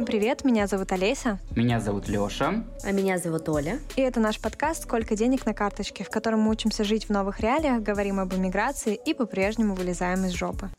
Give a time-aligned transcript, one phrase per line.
[0.00, 1.38] Всем привет, меня зовут Олеся.
[1.54, 2.64] Меня зовут Лёша.
[2.82, 3.80] А меня зовут Оля.
[3.96, 7.40] И это наш подкаст «Сколько денег на карточке», в котором мы учимся жить в новых
[7.40, 10.70] реалиях, говорим об эмиграции и по-прежнему вылезаем из жопы.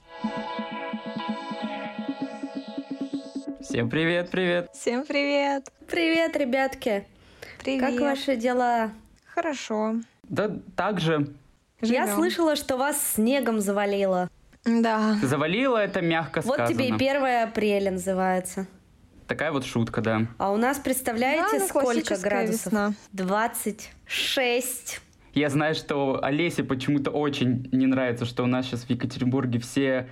[3.62, 4.71] Всем привет, привет.
[4.73, 5.72] Всем привет.
[5.88, 7.06] Привет, ребятки.
[7.60, 7.92] Привет.
[7.92, 8.90] Как ваши дела?
[9.28, 9.97] Хорошо.
[10.24, 11.28] Да так же.
[11.81, 12.15] Я Живем.
[12.15, 14.31] слышала, что вас снегом завалило.
[14.65, 15.15] Да.
[15.22, 16.73] Завалило это мягко Вот сказано.
[16.73, 18.66] тебе и 1 апреля называется.
[19.31, 20.27] Такая вот шутка, да.
[20.40, 22.66] А у нас, представляете, Да, ну, сколько градусов?
[22.66, 22.94] весна.
[23.13, 24.99] 26.
[25.34, 30.09] Я знаю, что Олесе почему-то очень не нравится, что у нас сейчас в Екатеринбурге все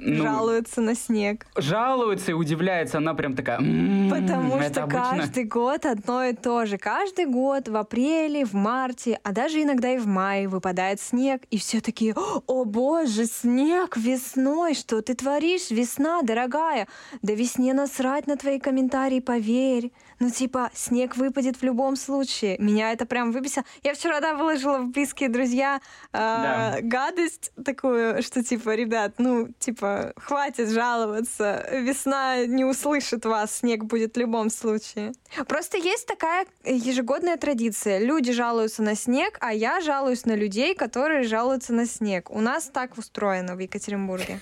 [0.00, 1.46] ну, Жалуются на снег.
[1.56, 2.98] жалуются и удивляются.
[2.98, 3.58] Она прям такая...
[3.58, 6.78] «М-м-м, Потому что обычно- каждый год одно и то же.
[6.78, 11.58] Каждый год в апреле, в марте, а даже иногда и в мае выпадает снег, и
[11.58, 12.14] все такие,
[12.46, 16.86] о боже, снег весной, что ты творишь, весна, дорогая?
[17.22, 19.90] Да весне насрать на твои комментарии, поверь.
[20.20, 22.56] Ну типа, снег выпадет в любом случае.
[22.58, 23.64] Меня это прям выбесило.
[23.82, 25.80] Я вчера, да, выложила в близкие друзья
[26.12, 26.76] э, Да.
[26.82, 34.14] гадость такую, что типа, ребят, ну типа, хватит жаловаться, весна не услышит вас, снег будет
[34.16, 35.12] в любом случае.
[35.48, 37.98] Просто есть такая ежегодная традиция.
[37.98, 42.30] Люди жалуются на снег, а я жалуюсь на людей, которые жалуются на снег.
[42.30, 44.40] У нас так устроено в Екатеринбурге.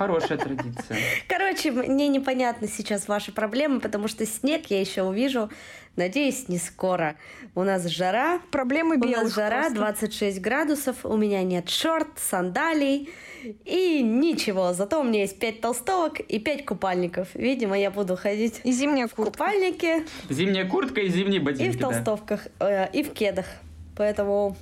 [0.00, 0.96] Хорошая традиция.
[1.28, 5.50] Короче, мне непонятны сейчас ваши проблемы, потому что снег я еще увижу,
[5.94, 7.16] надеюсь, не скоро.
[7.54, 9.74] У нас жара, Проблемы У белых нас жара, просто.
[9.74, 13.10] 26 градусов, у меня нет шорт, сандалий
[13.66, 14.72] и ничего.
[14.72, 17.28] Зато у меня есть 5 толстовок и 5 купальников.
[17.34, 19.32] Видимо, я буду ходить И зимняя в куртка.
[19.32, 21.90] купальнике Зимняя куртка и зимние и ботинки, в да.
[21.90, 23.44] толстовках, э, и в кедах.
[23.96, 24.56] Поэтому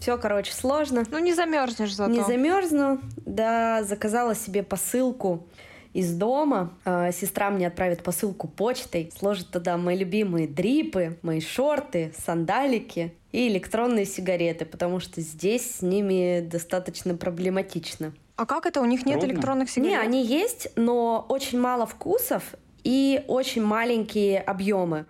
[0.00, 1.04] все, короче, сложно.
[1.10, 2.10] Ну не замерзнешь зато.
[2.10, 3.00] Не замерзну.
[3.26, 5.46] Да, заказала себе посылку
[5.92, 6.72] из дома.
[6.84, 13.48] А, Сестра мне отправит посылку почтой, сложит туда мои любимые дрипы, мои шорты, сандалики и
[13.48, 18.12] электронные сигареты, потому что здесь с ними достаточно проблематично.
[18.36, 18.80] А как это?
[18.80, 19.34] У них нет Трудно?
[19.34, 20.00] электронных Не, сигарет?
[20.00, 25.04] они есть, но очень мало вкусов и очень маленькие объемы.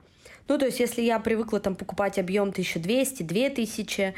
[0.49, 4.15] Ну, то есть, если я привыкла там покупать объем 1200, 2000,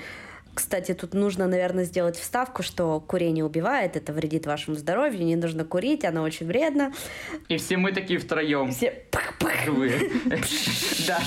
[0.55, 5.65] кстати, тут нужно, наверное, сделать вставку, что курение убивает, это вредит вашему здоровью, не нужно
[5.65, 6.93] курить, оно очень вредно.
[7.49, 8.71] И все мы такие втроем.
[8.71, 9.53] Все пых-пых.
[11.07, 11.19] Да.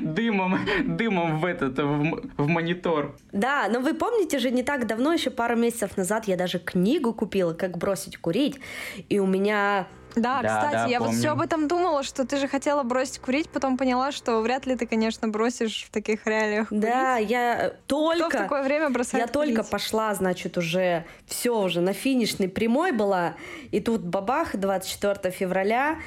[0.00, 3.16] Дымом, дымом в этот, в, в монитор.
[3.32, 7.12] Да, но вы помните же, не так давно, еще пару месяцев назад, я даже книгу
[7.14, 8.60] купила, как бросить курить,
[9.08, 11.20] и у меня Да, Да, кстати, да, я вот помню.
[11.20, 14.76] все об этом думала, что ты же хотела бросить курить, потом поняла, что вряд ли
[14.76, 16.82] ты, конечно, бросишь в таких реалиях курить.
[16.82, 18.28] Да, я только...
[18.28, 19.70] Кто в такое время бросает Я только курить?
[19.70, 23.34] пошла, значит, уже все уже на финишной прямой была,
[23.70, 25.98] и тут бабах, 24 февраля,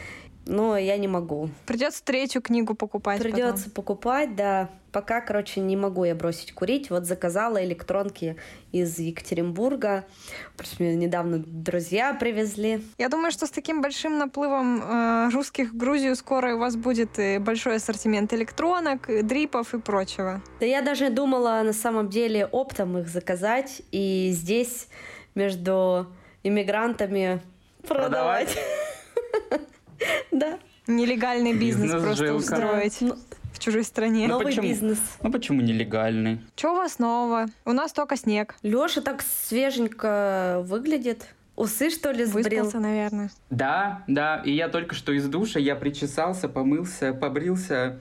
[0.45, 1.49] но я не могу.
[1.65, 3.21] Придется третью книгу покупать.
[3.21, 4.69] Придется покупать, да.
[4.91, 6.91] Пока, короче, не могу я бросить курить.
[6.91, 8.37] Вот заказала электронки
[8.71, 10.05] из Екатеринбурга.
[10.55, 12.85] Просто мне недавно друзья привезли.
[12.99, 17.17] Я думаю, что с таким большим наплывом э, русских в Грузию скоро у вас будет
[17.17, 20.43] и большой ассортимент электронок, и дрипов и прочего.
[20.59, 24.89] Да я даже думала на самом деле оптом их заказать и здесь
[25.33, 26.05] между
[26.43, 27.41] иммигрантами
[27.87, 28.55] продавать.
[30.31, 30.59] Да.
[30.87, 32.41] Нелегальный бизнес Бизнес просто жилка.
[32.41, 33.15] устроить Ну,
[33.53, 34.27] в чужой стране.
[34.27, 34.63] Новый почему?
[34.67, 34.99] бизнес.
[35.21, 36.41] Ну почему нелегальный?
[36.57, 37.45] Что у вас нового?
[37.65, 38.55] У нас только снег.
[38.63, 41.25] Леша так свеженько выглядит.
[41.55, 42.63] Усы, что ли, сбрил?
[42.63, 43.29] Выспался, наверное.
[43.51, 47.99] Да, да, и я только что из душа, я причесался, помылся, побрился,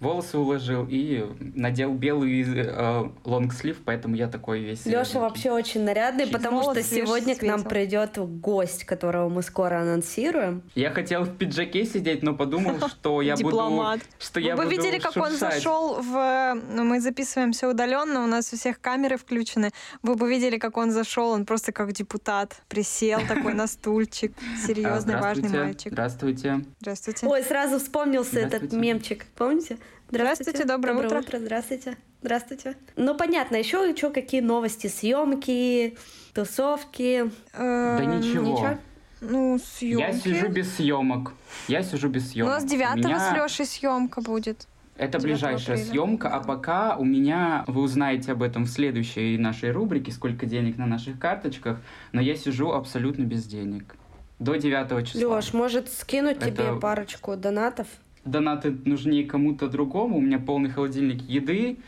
[0.00, 1.24] волосы уложил и
[1.54, 4.86] надел белый э, лонгслив, поэтому я такой весь...
[4.86, 7.70] Леша вообще очень нарядный, Чуть потому волосы что сегодня к нам светил.
[7.70, 10.62] придет гость, которого мы скоро анонсируем.
[10.74, 13.48] Я хотел в пиджаке сидеть, но подумал, что я буду...
[13.48, 14.00] Дипломат.
[14.18, 16.54] Что я Вы видели, как он зашел в...
[16.70, 19.70] ну, Мы записываемся удаленно, у нас у всех камеры включены.
[20.02, 22.56] Вы бы видели, как он зашел, он просто как депутат.
[22.68, 24.32] Присел такой на стульчик.
[24.66, 25.92] Серьезный, важный мальчик.
[25.92, 26.64] Здравствуйте.
[26.80, 27.26] Здравствуйте.
[27.26, 29.26] Ой, сразу вспомнился этот мемчик.
[29.36, 29.78] Помните?
[30.18, 31.22] Здравствуйте, доброе утро.
[31.38, 31.96] Здравствуйте.
[32.22, 32.76] Здравствуйте.
[32.94, 34.86] Ну, понятно, еще что, какие новости?
[34.86, 35.96] Съемки,
[36.32, 37.32] тусовки.
[37.52, 38.78] Э, Да ничего.
[39.20, 40.00] Ну, съемки.
[40.00, 41.32] Я сижу без съемок.
[41.66, 42.52] Я сижу без У съемок.
[42.52, 44.68] нас 9 меня- с Лешей съемка будет.
[44.96, 45.90] Это 9 ближайшая апреля.
[45.90, 50.78] съемка, а пока у меня, вы узнаете об этом в следующей нашей рубрике, сколько денег
[50.78, 51.78] на наших карточках,
[52.12, 53.96] но я сижу абсолютно без денег.
[54.38, 55.36] До 9 числа.
[55.36, 57.88] Леш, может скинуть Это- тебе парочку донатов?
[58.24, 61.78] Донаты нужнее кому-то другому, у меня полный холодильник еды,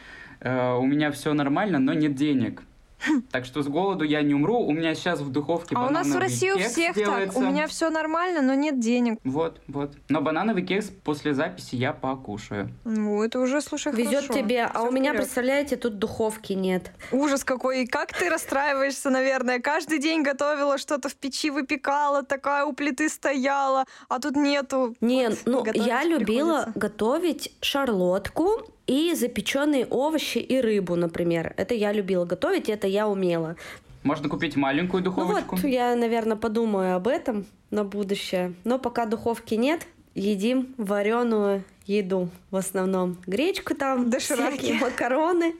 [0.41, 2.63] э, у меня все нормально, но нет денег.
[3.31, 4.59] Так что с голоду я не умру.
[4.61, 7.35] У меня сейчас в духовке А у нас в России у всех делается.
[7.35, 7.37] так.
[7.37, 9.19] У меня все нормально, но нет денег.
[9.25, 9.93] Вот, вот.
[10.09, 12.71] Но банановый кекс после записи я покушаю.
[12.85, 14.33] Ну, это уже, слушай, Везет хорошо.
[14.35, 16.91] тебе, а Всё у меня, представляете, тут духовки нет.
[17.13, 17.83] Ужас какой.
[17.83, 19.61] И как ты расстраиваешься, наверное.
[19.61, 24.95] Каждый день готовила что-то в печи, выпекала, такая у плиты стояла, а тут нету.
[25.01, 26.79] Не, Вот ну я любила приходится.
[26.79, 31.55] готовить шарлотку и запеченные овощи и рыбу, например.
[31.57, 33.57] Это я любила готовить, это я умела.
[34.03, 35.57] Можно купить маленькую Ну духовочку.
[35.57, 38.55] вот, я, наверное, подумаю об этом на будущее.
[38.65, 43.17] Но пока духовки нет, едим вареную еду в основном.
[43.27, 44.59] Гречку там, Дошираки.
[44.59, 45.55] всякие макароны.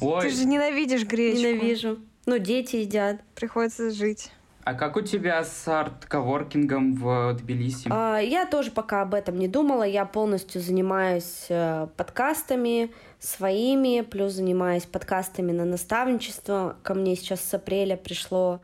[0.00, 1.40] Ой, Ты же ненавидишь гречку.
[1.42, 1.98] Ненавижу.
[2.26, 3.20] Ну, дети едят.
[3.34, 4.30] Приходится жить.
[4.70, 7.88] А как у тебя с арт-коворкингом в Тбилиси?
[7.90, 9.82] А, Я тоже пока об этом не думала.
[9.82, 16.76] Я полностью занимаюсь э, подкастами своими, плюс занимаюсь подкастами на наставничество.
[16.84, 18.60] Ко мне сейчас с апреля пришло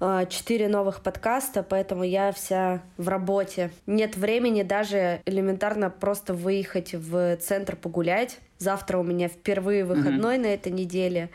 [0.00, 3.70] э, четыре новых подкаста, поэтому я вся в работе.
[3.86, 8.38] Нет времени даже элементарно просто выехать в центр погулять.
[8.58, 11.30] Завтра у меня впервые выходной на этой неделе.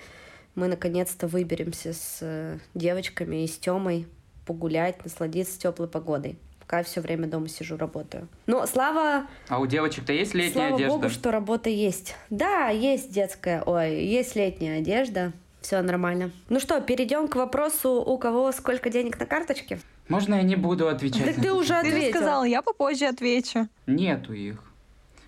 [0.57, 4.07] Мы наконец-то выберемся с э, девочками и с Тёмой
[4.47, 6.35] погулять, насладиться теплой погодой.
[6.59, 8.27] Пока все время дома сижу, работаю.
[8.47, 10.93] Но слава, А у девочек-то есть летняя слава одежда?
[10.95, 12.15] богу, что работа есть.
[12.31, 15.31] Да, есть детская, ой, есть летняя одежда.
[15.61, 16.31] Все нормально.
[16.49, 19.79] Ну что, перейдем к вопросу, у кого сколько денег на карточке?
[20.07, 21.23] Можно я не буду отвечать?
[21.23, 21.93] Так ты уже вопрос?
[21.93, 23.67] Ты сказала, я попозже отвечу.
[23.85, 24.63] Нету их.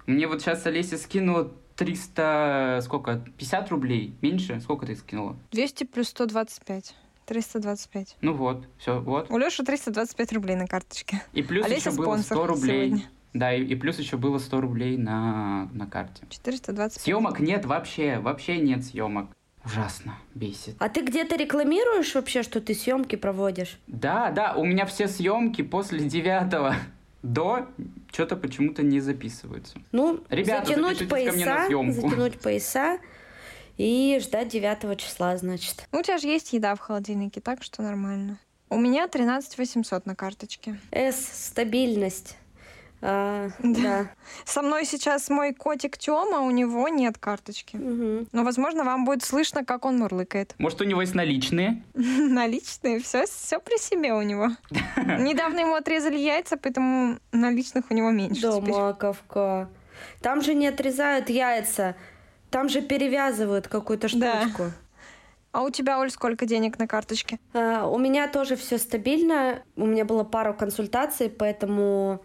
[0.07, 2.81] Мне вот сейчас Олеся скинула 300...
[2.83, 3.23] Сколько?
[3.37, 4.13] 50 рублей?
[4.21, 4.59] Меньше?
[4.59, 5.37] Сколько ты скинула?
[5.51, 6.93] 200 плюс 125.
[7.25, 8.17] 325.
[8.19, 9.31] Ну вот, все, вот.
[9.31, 11.23] У Леши 325 рублей на карточке.
[11.31, 12.87] И плюс Олеся еще было спонсор 100 рублей.
[12.87, 13.09] сегодня.
[13.33, 16.23] Да, и, и плюс еще было 100 рублей на, на карте.
[16.29, 17.01] 425.
[17.01, 19.29] Съемок нет вообще, вообще нет съемок.
[19.63, 20.75] Ужасно, бесит.
[20.79, 23.79] А ты где-то рекламируешь вообще, что ты съемки проводишь?
[23.87, 26.75] Да, да, у меня все съемки после девятого
[27.21, 27.67] до
[28.11, 29.77] что-то почему-то не записываются.
[29.91, 32.99] Ну, Ребята, затянуть запишитесь ко мне на пояса, затянуть пояса
[33.77, 35.87] и ждать 9 числа, значит.
[35.91, 38.39] Ну, у тебя же есть еда в холодильнике, так что нормально.
[38.69, 40.79] У меня 13 800 на карточке.
[40.91, 42.37] С, стабильность.
[43.01, 44.09] А, да.
[44.45, 47.77] Со мной сейчас мой котик Тёма, у него нет карточки.
[47.77, 48.27] Мгм.
[48.31, 50.55] Но, возможно, вам будет слышно, как он мурлыкает.
[50.57, 51.83] Может, у него есть наличные?
[51.93, 54.49] Наличные, все, все при себе у него.
[54.97, 59.69] Недавно ему отрезали яйца, поэтому наличных у него меньше Да, маковка.
[60.21, 61.95] Там же не отрезают яйца,
[62.49, 64.41] там же перевязывают какую-то Да.
[64.41, 64.63] штучку.
[65.51, 67.39] А у тебя, Оль, сколько денег на карточке?
[67.53, 69.63] А, у меня тоже все стабильно.
[69.75, 72.21] У меня было пару консультаций, поэтому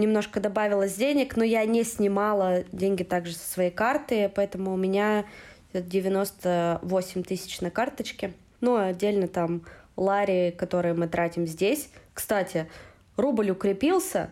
[0.00, 5.24] немножко добавилось денег, но я не снимала деньги также со своей карты, поэтому у меня
[5.72, 8.32] 98 тысяч на карточке.
[8.60, 9.62] Ну, а отдельно там
[9.96, 11.90] лари, которые мы тратим здесь.
[12.14, 12.68] Кстати,
[13.16, 14.30] рубль укрепился,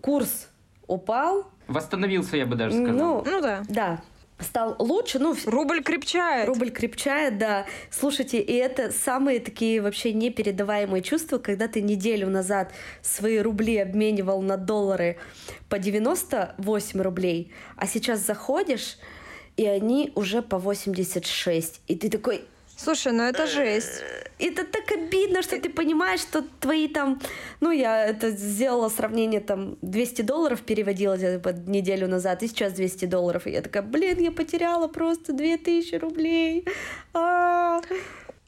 [0.00, 0.48] курс
[0.86, 2.94] упал, Восстановился, я бы даже сказал.
[2.94, 3.62] ну, Ну да.
[3.68, 4.00] да,
[4.40, 6.48] стал лучше, ну, Рубль крепчает.
[6.48, 7.66] Рубль крепчает, да.
[7.90, 12.72] Слушайте, и это самые такие вообще непередаваемые чувства, когда ты неделю назад
[13.02, 15.16] свои рубли обменивал на доллары
[15.68, 18.98] по 98 рублей, а сейчас заходишь,
[19.56, 21.80] и они уже по 86.
[21.86, 22.44] И ты такой,
[22.82, 24.02] Слушай, ну это жесть.
[24.38, 27.20] это так обидно, что ты понимаешь, что твои там...
[27.60, 33.04] Ну, я это сделала сравнение, там, 200 долларов переводила под неделю назад, и сейчас 200
[33.04, 33.46] долларов.
[33.46, 36.66] И я такая, блин, я потеряла просто 2000 рублей.
[37.12, 37.50] А.
[37.70, 37.80] А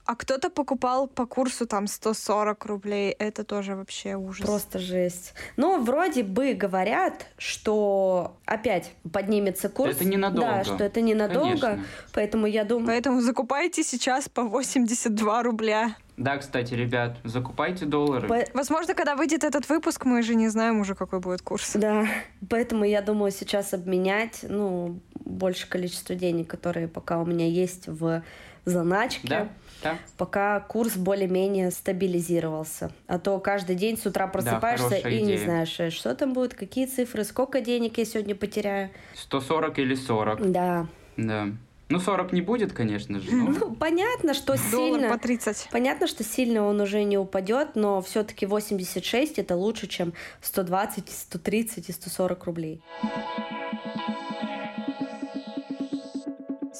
[0.04, 3.12] кто-то покупал по курсу там 140 рублей.
[3.12, 4.44] Это тоже вообще ужас.
[4.46, 5.34] Просто жесть.
[5.56, 9.94] Но вроде бы говорят, что опять поднимется курс.
[9.96, 10.48] Это ненадолго.
[10.50, 11.60] Да, что это ненадолго.
[11.60, 11.84] Конечно.
[12.12, 12.86] Поэтому я думаю...
[12.88, 15.96] Поэтому закупайте сейчас по 82 рубля.
[16.16, 18.28] Да, кстати, ребят, закупайте доллары.
[18.28, 21.72] по- Возможно, когда выйдет этот выпуск, мы же не знаем уже, какой будет курс.
[21.74, 22.06] Да,
[22.50, 28.22] поэтому я думаю сейчас обменять, ну, больше количество денег, которые пока у меня есть в
[28.64, 29.26] заначке.
[29.26, 29.48] Да,
[29.82, 29.98] да.
[30.16, 32.92] Пока курс более-менее стабилизировался.
[33.06, 35.44] А то каждый день с утра просыпаешься хорошая и не идея.
[35.44, 38.90] знаешь, э, что там будет, какие цифры, сколько денег я сегодня потеряю.
[39.16, 40.50] 140 или 40.
[40.52, 40.86] Да.
[41.16, 41.48] Да.
[41.88, 43.30] Ну, 40 не будет, конечно же.
[43.32, 45.08] но- Ну, понятно, что Доллар сильно...
[45.12, 45.68] по 30.
[45.70, 51.90] Понятно, что сильно он уже не упадет, но все-таки 86 это лучше, чем 120, 130
[51.90, 52.80] и 140 рублей.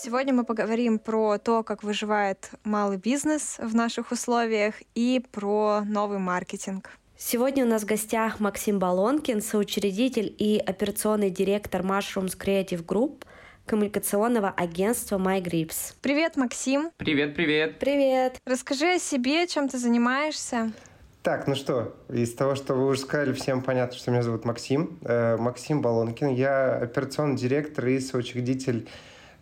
[0.05, 6.19] Сегодня мы поговорим про то, как выживает малый бизнес в наших условиях и про новый
[6.19, 6.91] маркетинг.
[7.17, 13.23] Сегодня у нас в гостях Максим Балонкин, соучредитель и операционный директор Mushrooms Creative Group,
[13.65, 15.95] коммуникационного агентства MyGrips.
[16.03, 16.91] Привет, Максим.
[16.97, 17.79] Привет, привет.
[17.79, 18.39] Привет.
[18.45, 20.73] Расскажи о себе, чем ты занимаешься.
[21.23, 24.99] Так, ну что, из того, что вы уже сказали, всем понятно, что меня зовут Максим.
[25.03, 26.31] Э, Максим Балонкин.
[26.31, 28.89] Я операционный директор и соучредитель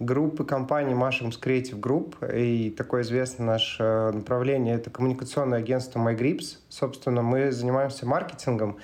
[0.00, 2.37] группы компании Mushrooms Creative Group.
[2.37, 6.57] И такое известное наше направление– это коммуникационное агентство MyGrips.
[6.69, 8.78] Собственно, мы занимаемся маркетингом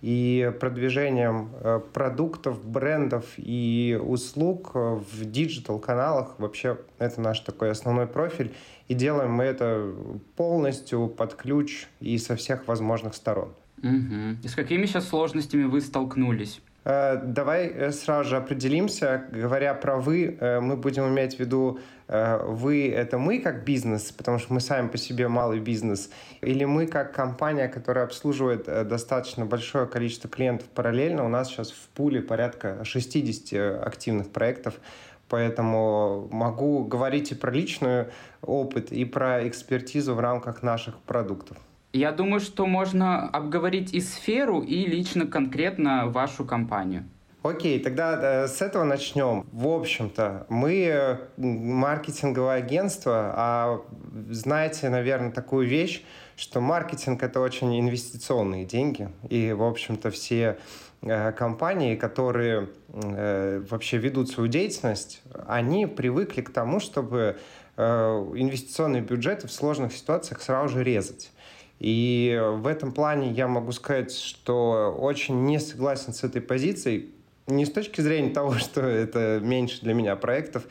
[0.00, 6.38] и продвижением э, продуктов, брендов и услуг в диджитал-каналах.
[6.38, 8.54] Вообще, это наш такой основной профиль.
[8.86, 9.92] И делаем мы это
[10.36, 13.54] полностью под ключ и со всех возможных сторон.
[13.82, 14.38] Угу.
[14.44, 16.60] И с какими сейчас сложностями вы столкнулись?
[16.88, 19.24] Э, давай э, сразу же определимся.
[19.30, 21.78] Говоря про «вы», э, мы будем иметь в виду
[22.08, 26.08] «вы»— это мы как бизнес, потому что мы сами по себе малый бизнес,
[26.40, 31.26] или мы как компания, которая обслуживает достаточно большое количество клиентов параллельно.
[31.26, 34.80] У нас сейчас в пуле порядка 60 активных проектов,
[35.28, 38.06] поэтому могу говорить и про личный
[38.40, 41.58] опыт, и про экспертизу в рамках наших продуктов.
[41.92, 47.04] Я думаю, что можно обговорить и сферу, и лично конкретно вашу компанию.
[47.42, 49.46] Окей, тогда э, с этого начнем.
[49.52, 53.80] В общем-то, мы э, маркетинговое агентство, а
[54.28, 56.04] знаете, наверное, такую вещь,
[56.36, 59.08] что маркетинг это очень инвестиционные деньги.
[59.30, 60.58] И, в общем-то, все
[61.00, 67.38] э, компании, которые вообще ведут свою деятельность, они привыкли к тому, чтобы
[67.76, 71.30] инвестиционные бюджеты в сложных ситуациях сразу же резать.
[71.78, 77.10] И в этом плане я могу сказать, что очень не согласен с этой позицией.
[77.46, 80.64] Не с точки зрения того, что это меньше для меня проектов,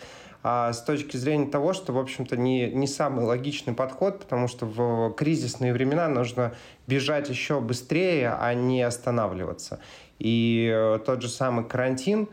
[0.43, 4.65] а с точки зрения того, что, в общем-то, не, не самый логичный подход, потому что
[4.65, 6.53] в кризисные времена нужно
[6.85, 9.79] бежать еще быстрее, а не останавливаться.
[10.19, 12.29] И э, тот же самый карантин,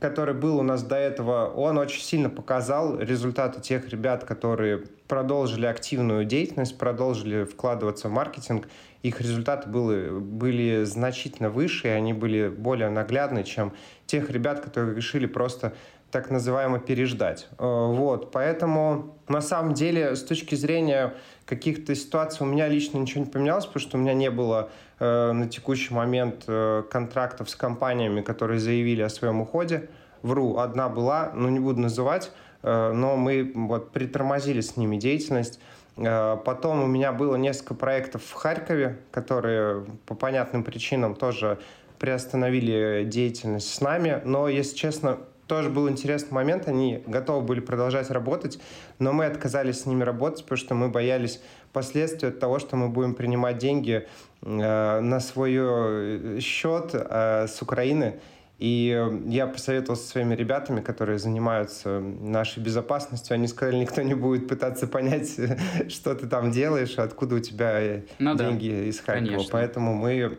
[0.00, 5.66] который был у нас до этого, он очень сильно показал результаты тех ребят, которые продолжили
[5.66, 8.68] активную деятельность, продолжили вкладываться в маркетинг.
[9.02, 13.72] Их результаты были, были значительно выше, и они были более наглядны, чем
[14.06, 15.72] тех ребят, которые решили просто
[16.10, 17.48] так называемо переждать.
[17.58, 21.14] Э, вот, поэтому на самом деле с точки зрения
[21.44, 25.46] каких-то ситуаций у меня лично ничего не поменялось, потому что у меня не было на
[25.48, 29.88] текущий момент э, контрактов с компаниями, которые заявили о своем уходе.
[30.22, 35.60] Вру, одна была, но не буду называть, э, но мы вот притормозили с ними деятельность.
[35.96, 41.58] Э, потом у меня было несколько проектов в Харькове, которые по понятным причинам тоже
[41.98, 44.20] приостановили деятельность с нами.
[44.24, 46.68] Но, если честно, тоже был интересный момент.
[46.68, 48.60] Они готовы были продолжать работать,
[48.98, 51.40] но мы отказались с ними работать, потому что мы боялись
[51.72, 54.06] последствий от того, что мы будем принимать деньги
[54.42, 58.20] э, на свой э, счет э, с Украины.
[58.58, 63.34] И я посоветовался со своими ребятами, которые занимаются нашей безопасностью.
[63.34, 65.36] Они сказали, никто не будет пытаться понять,
[65.88, 68.84] что ты там делаешь, откуда у тебя ну, деньги да.
[68.84, 69.26] из Харькова.
[69.28, 69.52] Конечно.
[69.52, 70.38] Поэтому мы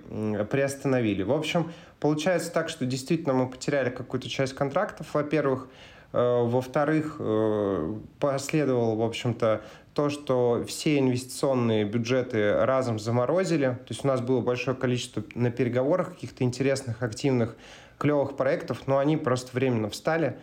[0.52, 1.24] приостановили.
[1.24, 1.72] В общем,
[2.02, 5.70] получается так, что действительно мы потеряли какую-то часть контрактов, во-первых.
[6.12, 9.62] Э, во-вторых, э, последовало, в общем-то,
[9.94, 13.68] то, что все инвестиционные бюджеты разом заморозили.
[13.68, 17.56] То есть у нас было большое количество на переговорах каких-то интересных, активных
[18.00, 20.38] клевых проектов, но они просто временно встали.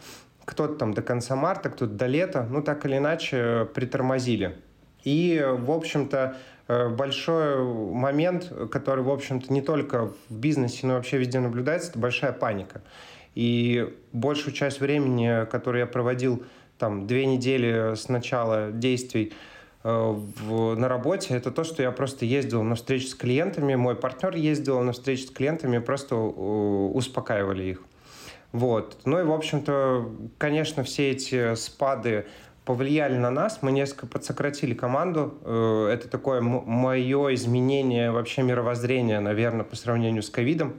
[0.44, 4.56] Кто-то там до конца марта, кто-то до лета, ну так или иначе притормозили.
[5.02, 6.36] И, в общем-то,
[6.68, 11.98] э, большой момент, который, в общем-то, не только в бизнесе, но вообще везде наблюдается, это
[11.98, 12.82] большая паника.
[13.34, 16.44] И большую часть времени, которую я проводил
[16.78, 19.32] там две недели с начала действий
[19.86, 24.34] в, на работе, это то, что я просто ездил на встречи с клиентами, мой партнер
[24.34, 27.82] ездил на встречи с клиентами, просто э, успокаивали их.
[28.52, 28.98] Вот.
[29.04, 32.26] Ну и, в общем-то, конечно, все эти спады
[32.64, 33.58] повлияли на нас.
[33.62, 35.38] Мы несколько подсократили команду.
[35.42, 40.76] Э, это такое мое изменение вообще мировоззрения, наверное, по сравнению с ковидом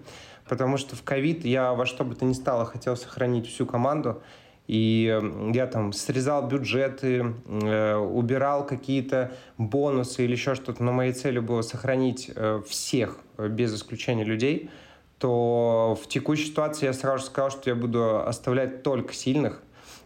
[0.47, 4.21] потому что в ковид я во что бы то ни стало хотел сохранить всю команду,
[4.67, 5.17] и
[5.53, 11.62] я там срезал бюджеты, э, убирал какие-то бонусы или еще что-то, но моей целью было
[11.62, 14.69] сохранить э, всех, э, без исключения людей,
[15.19, 19.63] то в текущей ситуации я сразу сказал, что я буду оставлять только сильных,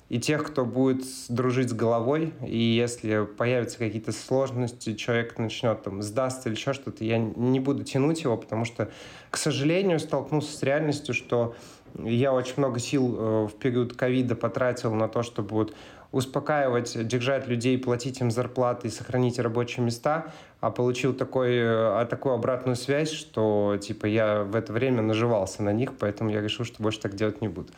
[0.10, 6.02] и тех, кто будет дружить с головой, и если появятся какие-то сложности, человек начнет там
[6.02, 8.92] сдастся или еще что-то, я не буду тянуть его, потому что,
[9.30, 11.56] к сожалению, столкнулся с реальностью, что
[12.00, 15.74] я очень много сил э, в период ковида потратил на то, чтобы вот
[16.12, 22.36] успокаивать, держать людей, платить им зарплаты и сохранить рабочие места, а получил такой, а такую
[22.36, 26.84] обратную связь, что типа я в это время наживался на них, поэтому я решил, что
[26.84, 27.72] больше так делать не буду.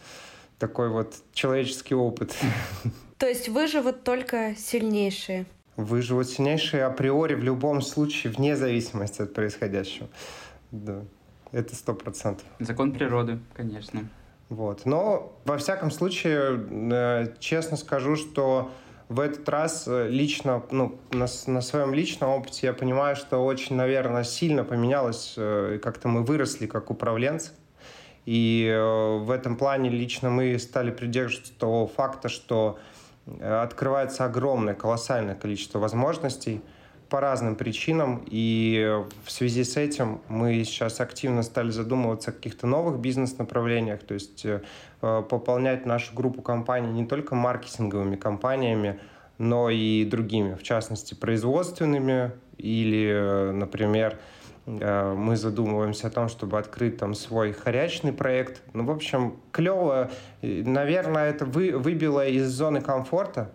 [0.57, 2.35] такой вот человеческий опыт.
[3.17, 5.45] То есть выживут только сильнейшие?
[5.75, 10.07] Выживут сильнейшие априори в любом случае, вне зависимости от происходящего.
[10.71, 11.03] Да,
[11.53, 12.45] это сто процентов.
[12.59, 14.09] Закон природы, конечно.
[14.49, 14.85] Вот.
[14.85, 16.59] Но, во всяком случае,
[16.91, 18.71] э, честно скажу, что
[19.07, 23.75] в этот раз э, лично, ну, на, на своем личном опыте я понимаю, что очень,
[23.75, 27.51] наверное, сильно поменялось, э, как-то мы выросли как управленцы.
[28.25, 28.73] И
[29.19, 32.79] в этом плане лично мы стали придерживаться того факта, что
[33.41, 36.61] открывается огромное, колоссальное количество возможностей–
[37.13, 42.65] по разным причинам, и в связи с этим мы сейчас активно стали задумываться о каких-то
[42.65, 44.61] новых бизнес-направлениях, то есть э,
[44.99, 48.99] пополнять нашу группу компаний не только маркетинговыми компаниями,
[49.37, 54.17] но и другими, в частности, производственными или, э, например,
[54.65, 58.63] э, мы задумываемся о том, чтобы открыть там свой хорячный проект.
[58.73, 60.09] Ну, в общем, клево.
[60.41, 63.51] Наверное, это вы, выбило из зоны комфорта,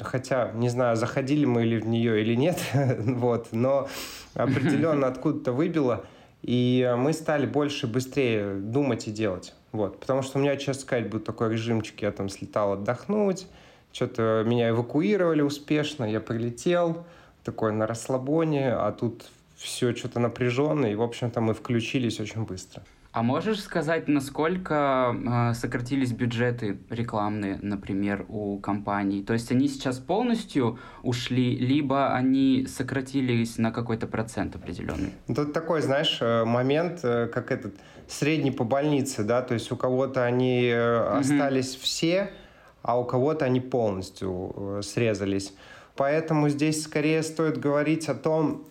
[0.00, 2.58] хотя не знаю, заходили мы или в нее или нет,
[2.98, 3.88] вот, но
[4.34, 6.04] определенно откуда-то выбило,
[6.42, 11.08] и мы стали больше, быстрее думать и делать, вот, потому что у меня, честно сказать,
[11.10, 13.46] был такой режимчик, я там слетал отдохнуть,
[13.92, 17.04] что-то меня эвакуировали успешно, я прилетел,
[17.44, 22.82] такой на расслабоне, а тут все что-то напряженно, и, в общем-то, мы включились очень быстро.
[23.16, 29.22] А можешь сказать, насколько э, сократились бюджеты рекламные, например, у компаний?
[29.22, 35.14] То есть они сейчас полностью ушли, либо они сократились на какой-то процент определенный?
[35.34, 39.76] Тут такой, знаешь, э, момент, э, как этот средний по больнице, да, то есть у
[39.76, 41.18] кого-то они mm-hmm.
[41.18, 42.32] остались все,
[42.82, 45.54] а у кого-то они полностью срезались.
[45.96, 48.66] Поэтому здесь скорее стоит говорить о том,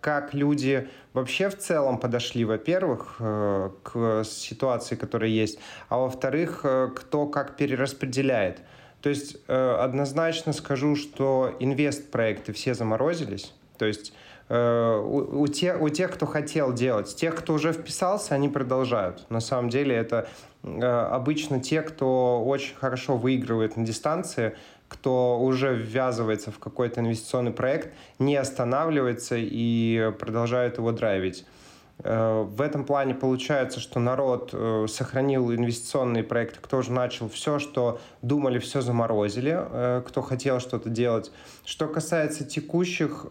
[0.00, 6.90] как люди вообще в целом подошли, во-первых, э, к ситуации, которая есть, а во-вторых, э,
[6.94, 8.60] кто как перераспределяет.
[9.02, 13.54] То есть э, однозначно скажу, что инвест-проекты все заморозились.
[13.78, 14.12] То есть
[14.50, 19.28] у, у, тех, у тех, кто хотел делать, тех, кто уже вписался, они продолжают.
[19.28, 20.26] На самом деле это
[20.62, 24.56] обычно те, кто очень хорошо выигрывает на дистанции,
[24.88, 31.44] кто уже ввязывается в какой-то инвестиционный проект, не останавливается и продолжает его драйвить.
[32.00, 37.58] Э, в этом плане получается, что народ э, сохранил инвестиционные проекты, кто уже начал все,
[37.58, 41.32] что думали, все заморозили, э, кто хотел что-то делать.
[41.64, 43.26] Что касается текущих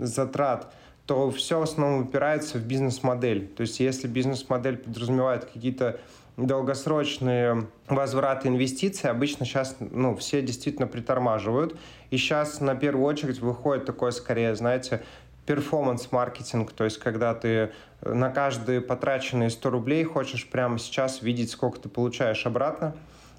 [0.00, 0.72] затрат,
[1.06, 3.46] то все в основном упирается в бизнес-модель.
[3.46, 6.00] То есть если бизнес-модель подразумевает какие-то
[6.36, 11.78] долгосрочные возвраты инвестиций обычно сейчас ну, все действительно притормаживают.
[12.10, 15.02] И сейчас на первую очередь выходит такое скорее, знаете,
[15.46, 17.72] перформанс-маркетинг, то есть когда ты
[18.02, 22.94] на каждые потраченные 100 рублей хочешь прямо сейчас видеть, сколько ты получаешь обратно.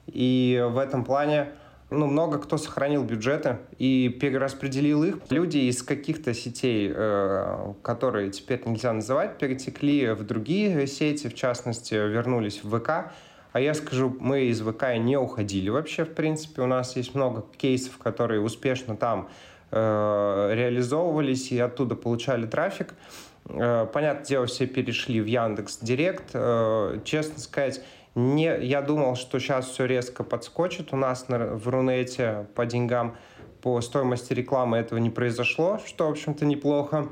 [0.07, 1.49] И в этом плане
[1.89, 5.19] ну, много кто сохранил бюджеты и перераспределил их.
[5.29, 11.93] Люди из каких-то сетей, э, которые теперь нельзя называть, перетекли в другие сети, в частности,
[11.93, 13.13] вернулись в ВК.
[13.53, 16.61] А я скажу, мы из ВК не уходили вообще, в принципе.
[16.61, 19.29] У нас есть много кейсов, которые успешно там
[19.71, 22.95] э, реализовывались и оттуда получали трафик.
[23.45, 26.35] Э, понятное дело, все перешли в Яндекс Директ.
[27.05, 27.81] Честно сказать,
[28.17, 30.91] не, я думал, что сейчас все резко подскочит.
[30.91, 33.15] У нас на, в Рунете по деньгам,
[33.61, 37.09] по стоимости рекламы этого не произошло, что, в общем-то, неплохо.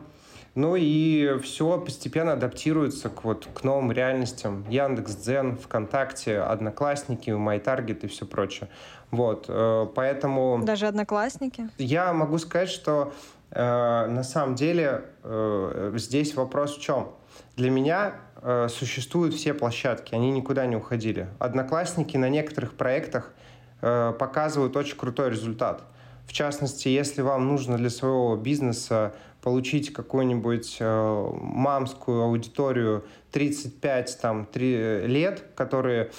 [0.55, 4.65] Ну и все постепенно адаптируется к, вот, к новым реальностям.
[4.67, 8.67] Яндекс, Дзен, ВКонтакте, Одноклассники, MyTarget и все прочее.
[9.11, 10.59] Вот, э, поэтому...
[10.63, 11.69] Даже Одноклассники?
[11.77, 13.13] Я могу сказать, что
[13.51, 17.11] э, на самом деле э, здесь вопрос в чем?
[17.57, 18.15] Для меня
[18.45, 21.27] э, существуют все площадки, они никуда не уходили.
[21.39, 23.33] Одноклассники на некоторых проектах
[23.81, 25.83] э, показывают очень крутой результат.
[26.27, 34.45] В частности, если вам нужно для своего бизнеса получить какую-нибудь э, мамскую аудиторию 35 там,
[34.45, 36.11] 3 лет, которые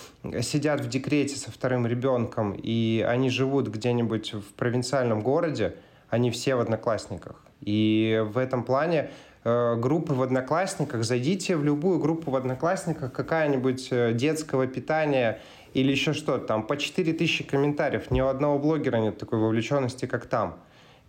[0.42, 5.76] сидят в декрете со вторым ребенком, и они живут где-нибудь в провинциальном городе,
[6.10, 7.36] они все в одноклассниках.
[7.60, 13.88] И в этом плане Э, группы в Одноклассниках, зайдите в любую группу в Одноклассниках, какая-нибудь
[13.92, 15.40] э, детского питания
[15.72, 20.26] или еще что-то, там по 4000 комментариев, ни у одного блогера нет такой вовлеченности, как
[20.26, 20.58] там.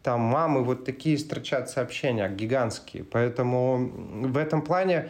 [0.04, 3.04] Там мамы вот такие строчат сообщения, гигантские.
[3.06, 3.92] Поэтому
[4.28, 5.10] в этом плане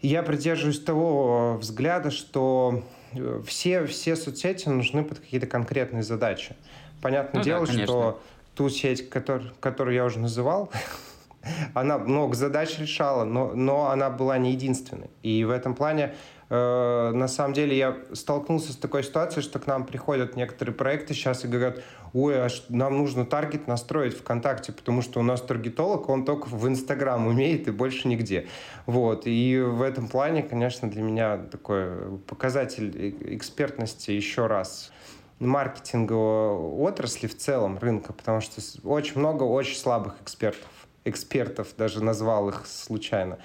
[0.00, 6.56] я придерживаюсь того взгляда, что э, все, все соцсети нужны под какие-то конкретные задачи.
[7.02, 8.22] Понятное ну, дело, да, что
[8.54, 10.70] ту сеть, который, которую я уже называл,
[11.74, 15.10] она много задач решала, но, но она была не единственной.
[15.22, 16.14] И в этом плане
[16.50, 21.14] Э, на самом деле я столкнулся с такой ситуацией, что к нам приходят некоторые проекты
[21.14, 26.08] сейчас и говорят, ой, а нам нужно таргет настроить ВКонтакте, потому что у нас таргетолог,
[26.08, 28.46] он только в Инстаграм умеет и больше нигде.
[28.86, 29.22] Вот.
[29.26, 34.92] И в этом плане, конечно, для меня такой показатель экспертности еще раз
[35.40, 36.54] маркетинговой
[36.86, 40.68] отрасли в целом рынка, потому что очень много очень слабых экспертов
[41.04, 43.38] экспертов, даже назвал их случайно.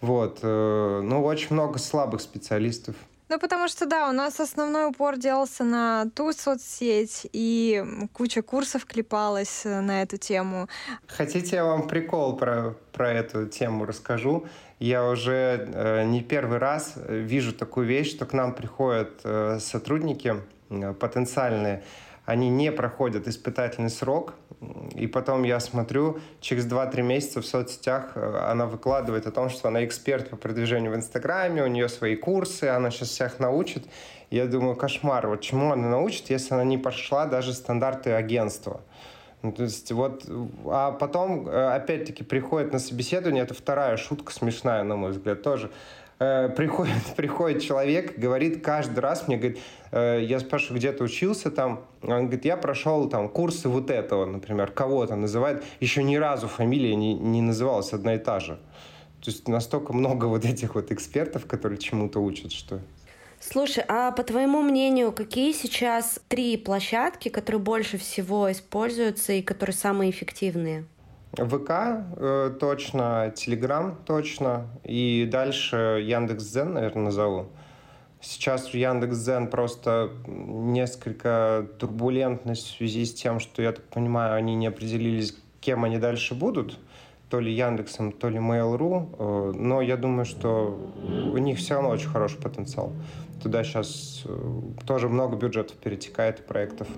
[0.00, 0.40] Вот.
[0.42, 2.94] Э, ну, очень много слабых специалистов.
[3.30, 8.84] Ну, потому что, да, у нас основной упор делался на ту соцсеть, и куча курсов
[8.84, 10.68] клепалась э, на эту тему.
[11.06, 14.46] Хотите, я вам прикол про, про эту тему расскажу?
[14.78, 20.34] Я уже э, не первый раз вижу такую вещь, что к нам приходят э, сотрудники
[20.68, 21.82] э, потенциальные,
[22.24, 24.34] они не проходят испытательный срок,
[24.94, 29.68] и потом я смотрю, через 2-3 месяца в соцсетях э, она выкладывает о том, что
[29.68, 33.84] она эксперт по продвижению в Инстаграме, у нее свои курсы, она сейчас всех научит.
[34.30, 38.80] Я думаю, кошмар, вот чему она научит, если она не прошла даже стандарты агентства.
[39.42, 40.24] Ну, то есть вот,
[40.64, 45.70] а потом, э, опять-таки, приходит на собеседование, это вторая шутка смешная, на мой взгляд, тоже.
[46.18, 49.58] Э, приходит, приходит человек, говорит каждый раз мне, говорит,
[49.90, 54.24] э, я спрашиваю, где ты учился там, он говорит, я прошел там курсы вот этого,
[54.24, 58.60] например, кого-то называет, еще ни разу фамилия не, не называлась одна и та же.
[59.20, 62.80] То есть настолько много вот этих вот экспертов, которые чему-то учат, что...
[63.40, 69.74] Слушай, а по твоему мнению, какие сейчас три площадки, которые больше всего используются и которые
[69.74, 70.86] самые эффективные?
[71.36, 71.70] ВК
[72.16, 77.46] э, точно, Телеграм точно, и дальше Яндекс.Дзен, наверное, назову.
[78.20, 84.54] Сейчас в Яндекс.Дзен просто несколько турбулентность в связи с тем, что, я так понимаю, они
[84.54, 86.78] не определились, кем они дальше будут,
[87.28, 90.78] то ли Яндексом, то ли Mail.ru, э, но я думаю, что
[91.32, 92.92] у них все равно очень хороший потенциал.
[93.42, 96.88] Туда сейчас э, тоже много бюджетов перетекает и проектов.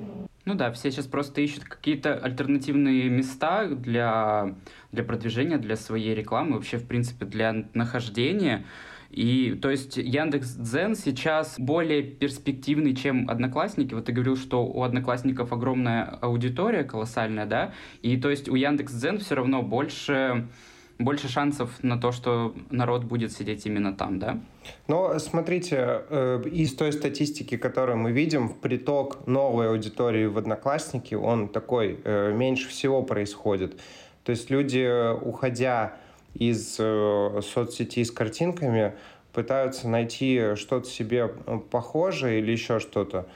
[0.44, 4.54] Ну да, все сейчас просто ищут какие-то альтернативные места для,
[4.92, 8.64] для продвижения, для своей рекламы, вообще, в принципе, для нахождения.
[9.10, 13.94] И, то есть, Яндекс Дзен сейчас более перспективный, чем Одноклассники.
[13.94, 17.72] Вот ты говорил, что у Одноклассников огромная аудитория, колоссальная, да?
[18.02, 20.48] И, то есть, у Яндекс Дзен все равно больше
[20.98, 24.40] больше шансов на то, что народ будет сидеть именно там, да?
[24.88, 31.48] Но смотрите, э, из той статистики, которую мы видим, приток новой аудитории в Одноклассники, он
[31.48, 33.78] такой э, меньше всего происходит.
[34.24, 35.96] То есть люди, уходя
[36.34, 38.94] из э, соцсети с картинками,
[39.32, 43.26] пытаются найти что-то себе похожее или еще что-то.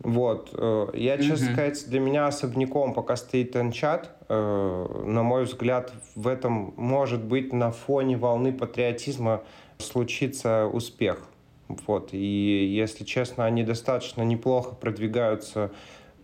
[0.00, 0.50] Вот.
[0.94, 1.52] Я, честно mm-hmm.
[1.52, 4.10] сказать, для меня особняком пока стоит Энчат.
[4.28, 9.42] Э, на мой взгляд, в этом может быть на фоне волны патриотизма
[9.78, 11.26] случится успех.
[11.68, 12.10] Вот.
[12.12, 15.70] И, если честно, они достаточно неплохо продвигаются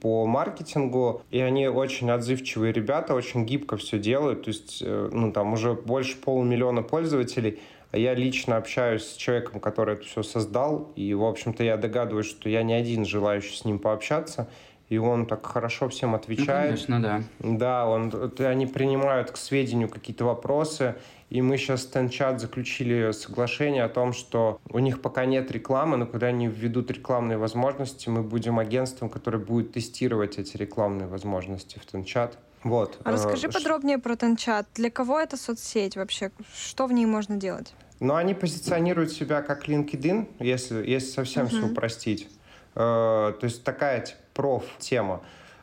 [0.00, 5.32] по маркетингу, и они очень отзывчивые ребята, очень гибко все делают, то есть, э, ну,
[5.32, 7.60] там уже больше полумиллиона пользователей,
[7.96, 12.48] я лично общаюсь с человеком, который это все создал, и, в общем-то, я догадываюсь, что
[12.48, 14.48] я не один желающий с ним пообщаться,
[14.88, 16.70] и он так хорошо всем ну, отвечает.
[16.88, 17.22] Ну, конечно, да.
[17.40, 20.96] Да, он, они принимают к сведению какие-то вопросы,
[21.30, 25.96] и мы сейчас с Тенчат заключили соглашение о том, что у них пока нет рекламы,
[25.96, 31.78] но когда они введут рекламные возможности, мы будем агентством, которое будет тестировать эти рекламные возможности
[31.78, 32.38] в Тенчат.
[32.62, 32.98] Вот.
[33.04, 34.66] А расскажи э, подробнее про Тенчат.
[34.74, 36.30] Для кого это соцсеть вообще?
[36.54, 37.74] Что в ней можно делать?
[38.00, 41.48] Ну, они позиционируют себя как LinkedIn, если, если совсем uh-huh.
[41.48, 42.28] все упростить.
[42.74, 45.22] Э, то есть такая типа, проф-тема.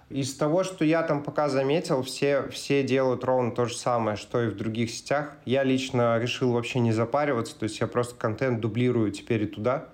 [0.10, 4.44] Из того, что я там пока заметил, все, все делают ровно то же самое, что
[4.44, 5.38] и в других сетях.
[5.46, 9.88] Я лично решил вообще не запариваться, то есть я просто контент дублирую теперь и туда.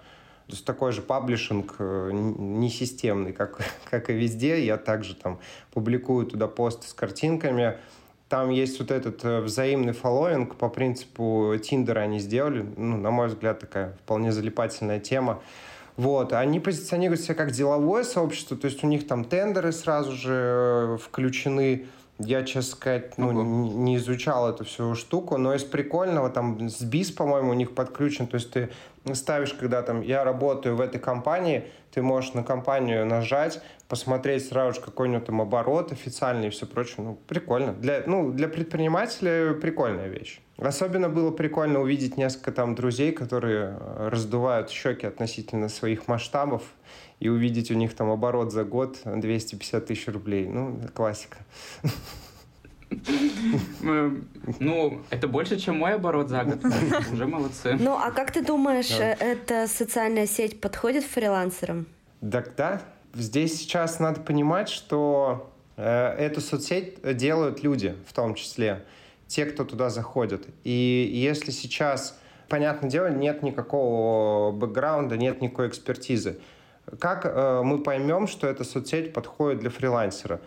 [0.47, 4.65] То есть такой же паблишинг, э, не системный, как, как и везде.
[4.65, 5.39] Я также там
[5.71, 7.77] публикую туда посты с картинками.
[8.29, 12.65] Там есть вот этот э, взаимный фолловинг по принципу Тиндера они сделали.
[12.75, 15.41] Ну, на мой взгляд, такая вполне залипательная тема.
[15.95, 16.33] Вот.
[16.33, 20.97] Они позиционируют себя как деловое сообщество, то есть у них там тендеры сразу же э,
[21.01, 21.85] включены.
[22.19, 26.81] Я, честно сказать, ну, не, не изучал эту всю штуку, но из прикольного, там, с
[26.81, 28.69] БИС, по-моему, у них подключен, то есть ты
[29.13, 34.75] ставишь, когда там, я работаю в этой компании, ты можешь на компанию нажать, посмотреть сразу
[34.75, 36.97] же какой-нибудь там оборот официальный и все прочее.
[36.99, 37.73] Ну, прикольно.
[37.73, 40.41] Для, ну, для предпринимателя прикольная вещь.
[40.57, 46.63] Особенно было прикольно увидеть несколько там друзей, которые э, раздувают щеки относительно своих масштабов
[47.19, 50.47] и увидеть у них там оборот за год 250 тысяч рублей.
[50.47, 51.37] Ну, классика.
[54.59, 56.59] Ну, это больше, чем мой оборот за год.
[57.11, 57.77] Уже молодцы.
[57.79, 61.85] Ну, а как ты думаешь, эта социальная сеть подходит фрилансерам?
[62.31, 62.81] Так да.
[63.13, 68.85] Здесь сейчас надо понимать, что э, эту соцсеть делают люди в том числе,
[69.27, 70.47] те, кто туда заходят.
[70.63, 76.39] И если сейчас, понятное дело, нет никакого бэкграунда, нет никакой экспертизы,
[76.99, 80.39] как э, мы поймем, что эта соцсеть подходит для фрилансера?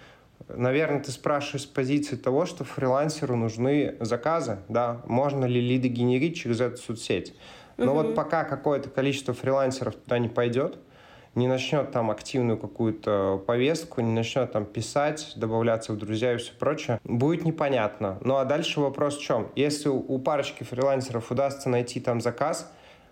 [0.49, 6.37] Наверное, ты спрашиваешь с позиции того, что фрилансеру нужны заказы, да, можно ли лиды генерить
[6.37, 7.35] через эту соцсеть.
[7.77, 8.03] Но угу.
[8.03, 10.79] вот пока какое-то количество фрилансеров туда не пойдет,
[11.35, 16.53] не начнет там активную какую-то повестку, не начнет там писать, добавляться в друзья и все
[16.59, 18.19] прочее, будет непонятно.
[18.23, 19.49] Ну а дальше вопрос в чем?
[19.55, 22.71] Если у парочки фрилансеров удастся найти там заказ,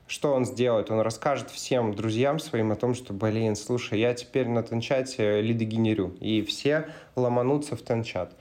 [0.09, 0.91] что он сделает?
[0.91, 5.67] Он расскажет всем друзьям своим о том, что, блин, слушай, я теперь на Тенчате лиды
[5.67, 6.17] генерю.
[6.21, 8.33] И все ломанутся в Тенчат.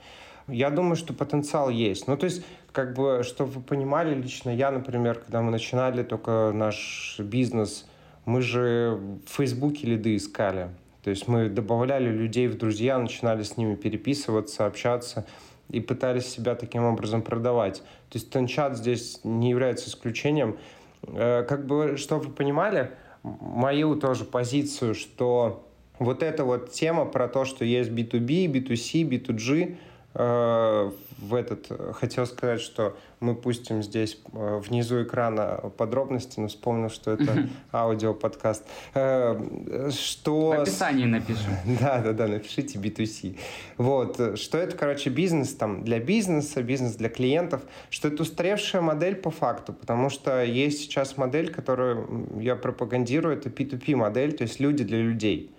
[0.48, 2.08] Я думаю, что потенциал есть.
[2.08, 6.52] Ну, то есть, как бы, чтобы вы понимали, лично я, например, когда мы начинали только
[6.54, 7.86] наш бизнес,
[8.28, 10.68] мы же в Фейсбуке лиды искали.
[11.02, 15.26] То есть мы добавляли людей в друзья, начинали с ними переписываться, общаться
[15.70, 17.78] и пытались себя таким образом продавать.
[18.10, 20.58] То есть Тенчат здесь не является исключением.
[21.04, 22.90] Э, как бы, чтобы вы понимали,
[23.22, 25.66] мою тоже позицию, что
[25.98, 29.76] вот эта вот тема про то, что есть B2B, B2C, B2G,
[30.18, 37.12] в этот хотел сказать, что мы пустим здесь э, внизу экрана подробности, но вспомнил, что
[37.12, 38.64] это аудиоподкаст.
[38.94, 40.48] Э, что...
[40.48, 41.52] В описании напишем.
[41.80, 43.36] Да, да, да, напишите B2C.
[43.76, 49.16] Вот, что это, короче, бизнес там для бизнеса, бизнес для клиентов, что это устаревшая модель
[49.16, 54.60] по факту, потому что есть сейчас модель, которую я пропагандирую, это P2P модель, то есть
[54.60, 55.52] люди для людей.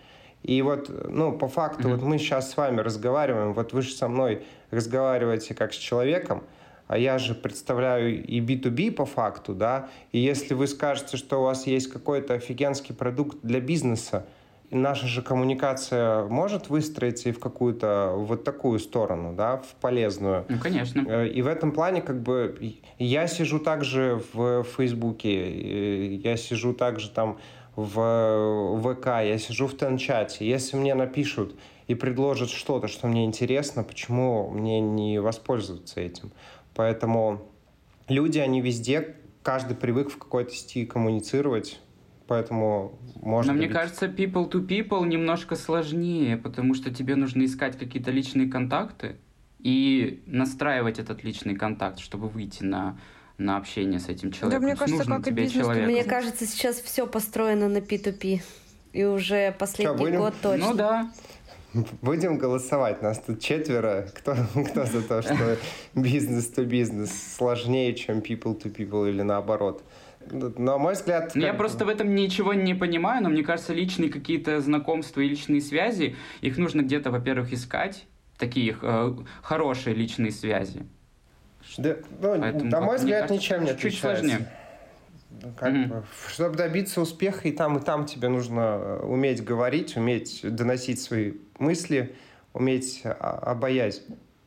[0.43, 1.95] И вот, ну, по факту, mm-hmm.
[1.95, 6.43] вот мы сейчас с вами разговариваем, вот вы же со мной разговариваете как с человеком,
[6.88, 11.43] а я же представляю и B2B по факту, да, и если вы скажете, что у
[11.43, 14.25] вас есть какой-то офигенский продукт для бизнеса,
[14.71, 20.45] наша же коммуникация может выстроиться и в какую-то вот такую сторону, да, в полезную.
[20.47, 21.06] Ну, конечно.
[21.08, 27.10] Э, и в этом плане как бы я сижу также в Фейсбуке, я сижу также
[27.10, 27.38] там
[27.79, 31.55] в ВК, я сижу в Тенчате, если мне напишут
[31.87, 36.31] и предложат что-то, что мне интересно, почему мне не воспользоваться этим?
[36.75, 37.41] Поэтому
[38.07, 41.79] люди, они везде, каждый привык в какой-то стиле коммуницировать,
[42.27, 43.53] поэтому можно.
[43.53, 48.47] Но мне кажется, people to people немножко сложнее, потому что тебе нужно искать какие-то личные
[48.47, 49.15] контакты
[49.59, 52.97] и настраивать этот личный контакт, чтобы выйти на
[53.39, 54.62] на общение с этим человеком.
[54.62, 55.65] Да, мне кажется, Нужен как и бизнес.
[55.65, 55.86] человек.
[55.86, 58.41] Мне кажется, сейчас все построено на P2P.
[58.93, 60.19] И уже последний Что, будем?
[60.19, 60.67] год точно.
[60.67, 61.12] Ну да.
[62.02, 63.02] Будем голосовать.
[63.02, 64.10] Нас тут четверо.
[64.15, 64.36] Кто,
[64.69, 65.58] кто за то, что
[65.95, 69.84] бизнес-то-бизнес сложнее, чем people-to-people или наоборот?
[70.32, 71.32] На мой взгляд...
[71.34, 75.30] Ну, я просто в этом ничего не понимаю, но мне кажется, личные какие-то знакомства и
[75.30, 78.06] личные связи, их нужно где-то, во-первых, искать,
[78.38, 80.86] такие э, хорошие личные связи.
[81.79, 84.47] Да, ну, Поэтому, на мой взгляд, кажется, ничем не чуть сложнее.
[85.41, 85.87] Ну, как mm-hmm.
[85.87, 91.01] бы, чтобы добиться успеха, и там, и там тебе нужно э, уметь говорить, уметь доносить
[91.01, 92.15] свои мысли,
[92.53, 94.01] уметь а, обаять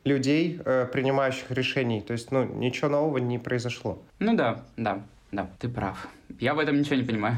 [0.05, 2.03] людей, э, принимающих решений.
[2.03, 4.03] То есть, ну, ничего нового не произошло.
[4.19, 6.09] Ну да, да, да, ты прав.
[6.41, 7.37] Я в этом ничего не понимаю.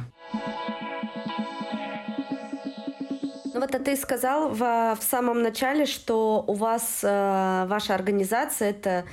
[3.54, 8.70] Ну вот а ты сказал в, в самом начале, что у вас э, ваша организация
[8.70, 9.04] это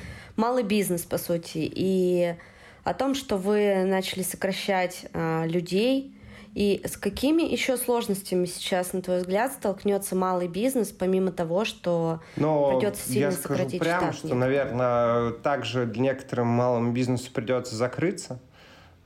[0.42, 2.36] малый бизнес, по сути, и
[2.84, 6.16] о том, что вы начали сокращать э, людей,
[6.56, 12.20] и с какими еще сложностями сейчас, на твой взгляд, столкнется малый бизнес, помимо того, что
[12.36, 14.16] Но придется сильно я сократить скажу прямо, штат?
[14.16, 18.40] что, наверное, также некоторым малому бизнесу придется закрыться,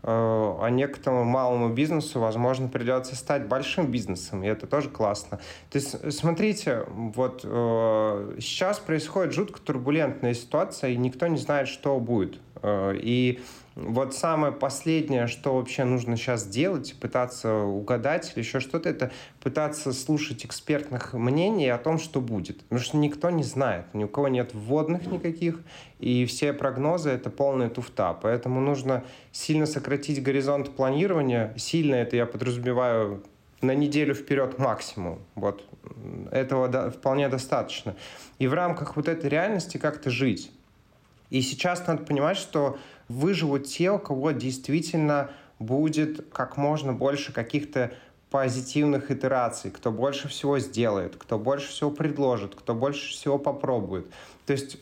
[0.07, 5.39] а некоторому малому бизнесу, возможно, придется стать большим бизнесом, и это тоже классно.
[5.71, 11.99] То есть, смотрите, вот э, сейчас происходит жутко турбулентная ситуация, и никто не знает, что
[11.99, 12.39] будет.
[12.61, 13.41] Э, и
[13.75, 19.11] вот самое последнее, что вообще нужно сейчас делать, пытаться угадать или еще что-то, это
[19.41, 22.63] пытаться слушать экспертных мнений о том, что будет.
[22.63, 25.59] Потому что никто не знает, ни у кого нет вводных никаких,
[25.99, 28.17] и все прогнозы— это полная туфта.
[28.21, 31.53] Поэтому нужно сильно сократить горизонт планирования.
[31.57, 33.23] Сильно это я подразумеваю
[33.61, 35.19] на неделю вперед максимум.
[35.35, 35.65] Вот.
[36.31, 37.95] Этого до, вполне достаточно.
[38.39, 40.51] И в рамках вот этой реальности как-то жить.
[41.29, 42.77] И сейчас надо понимать, что
[43.07, 47.91] выживут те, у кого действительно будет как можно больше каких-то
[48.29, 54.07] позитивных итераций, кто больше всего сделает, кто больше всего предложит, кто больше всего попробует.
[54.45, 54.77] То есть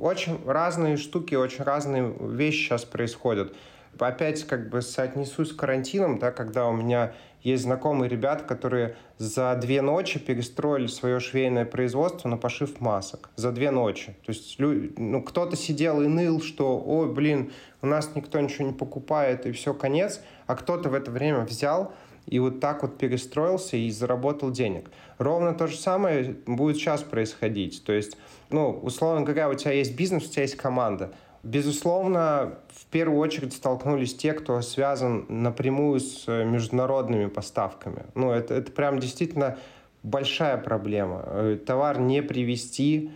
[0.00, 3.54] очень разные штуки, очень разные вещи сейчас происходят.
[3.98, 9.54] Опять как бы соотнесусь с карантином, да, когда у меня есть знакомые ребята, которые за
[9.60, 13.30] две ночи перестроили свое швейное производство на пошив масок.
[13.36, 14.16] За две ночи.
[14.24, 18.72] То есть ну, кто-то сидел и ныл, что, ой, блин, у нас никто ничего не
[18.72, 20.20] покупает, и все, конец.
[20.46, 21.92] А кто-то в это время взял
[22.26, 24.90] и вот так вот перестроился и заработал денег.
[25.18, 27.84] Ровно то же самое будет сейчас происходить.
[27.84, 28.16] То есть,
[28.50, 33.52] ну, условно говоря, у тебя есть бизнес, у тебя есть команда– Безусловно, в первую очередь
[33.52, 38.06] столкнулись те, кто связан напрямую с э, международными поставками.
[38.14, 39.58] Ну, это, это прям действительно
[40.02, 41.22] большая проблема.
[41.26, 43.10] Э, товар не привезти,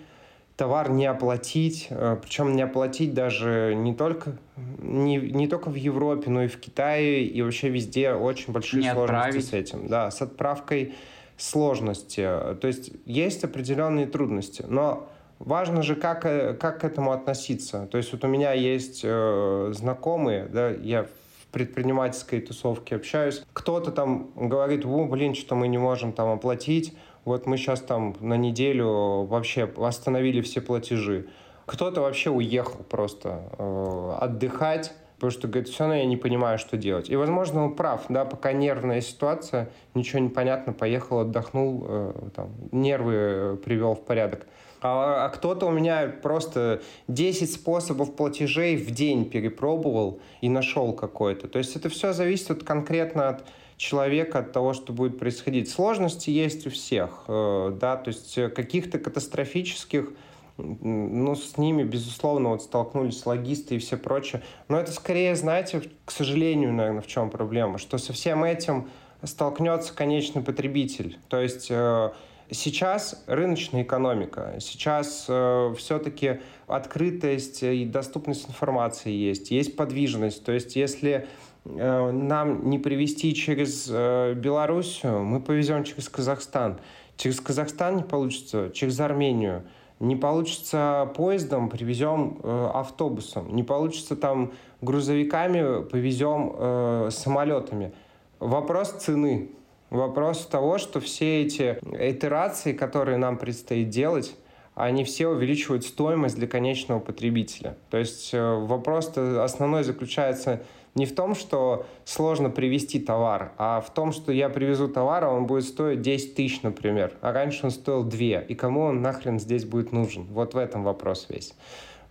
[0.57, 4.37] товар не оплатить, э, причем не оплатить даже не только,
[4.79, 8.93] не, не только в Европе, но и в Китае, и вообще везде очень большие не
[8.93, 9.47] сложности отправить.
[9.47, 9.89] с этим.
[9.89, 10.95] Да, с отправкой
[11.37, 12.23] сложности.
[12.61, 15.10] То есть есть определенные трудности, но
[15.41, 17.89] Важно же, как, э, как к этому относиться.
[17.91, 23.91] То есть вот у меня есть э, знакомые, да, я в предпринимательской тусовке общаюсь, кто-то
[23.91, 28.37] там говорит, о, блин, что мы не можем там оплатить, вот мы сейчас там на
[28.37, 31.27] неделю вообще остановили все платежи.
[31.65, 36.77] Кто-то вообще уехал просто э, отдыхать, потому что говорит, все равно я не понимаю, что
[36.77, 37.09] делать.
[37.09, 42.51] И, возможно, он прав, да, пока нервная ситуация, ничего не понятно, поехал, отдохнул, э, там,
[42.73, 44.47] нервы э, привел в порядок.
[44.83, 51.49] А, а кто-то у меня просто 10 способов платежей в день перепробовал и нашел какой-то.
[51.49, 53.45] То есть это все зависит от, конкретно от
[53.77, 55.71] человека, от того, что будет происходить.
[55.71, 60.13] Сложности есть у всех, э, да, то есть каких-то катастрофических
[60.59, 64.43] ну, с ними, безусловно, вот столкнулись логисты и все прочее.
[64.69, 68.89] Но это скорее, знаете, к сожалению, наверное, в чем проблема, что со всем этим
[69.23, 71.19] столкнется конечный потребитель.
[71.29, 72.11] То есть э,
[72.53, 80.45] Сейчас рыночная экономика, сейчас э, все-таки открытость и доступность информации есть, есть подвижность.
[80.45, 81.29] То есть если
[81.65, 86.81] э, нам не привезти через э, Белоруссию, мы повезем через Казахстан.
[87.17, 89.63] Через Казахстан не получится, через Армению.
[90.01, 93.55] Не получится поездом, привезем э, автобусом.
[93.55, 97.93] Не получится там грузовиками, повезем э, самолетами.
[98.41, 99.51] Вопрос цены.
[99.91, 104.37] Вопрос того, что все эти итерации, которые нам предстоит делать,
[104.77, 107.77] они все увеличивают стоимость для конечного потребителя.
[107.91, 110.63] То есть э, вопрос основной заключается
[110.95, 115.31] не в том, что сложно привезти товар, а в том, что я привезу товар, а
[115.31, 119.39] он будет стоить 10 тысяч, например, а раньше он стоил 2, и кому он нахрен
[119.39, 120.25] здесь будет нужен?
[120.31, 121.55] Вот в этом вопрос весь.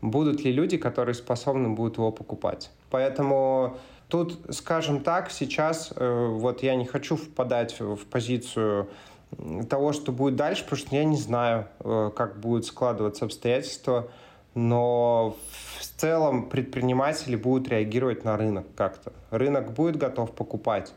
[0.02, 2.72] Будут ли люди, которые способны будут его покупать?
[2.90, 3.78] Поэтому
[4.10, 8.90] Тут, скажем так, сейчас э, вот я не хочу впадать в позицию
[9.70, 14.10] того, что будет дальше, потому что я не знаю, э, как будут складываться обстоятельства,
[14.56, 15.38] но
[15.80, 19.14] в целом предприниматели будут реагировать на рынок как-то.
[19.30, 20.92] Рынок будет готов покупать,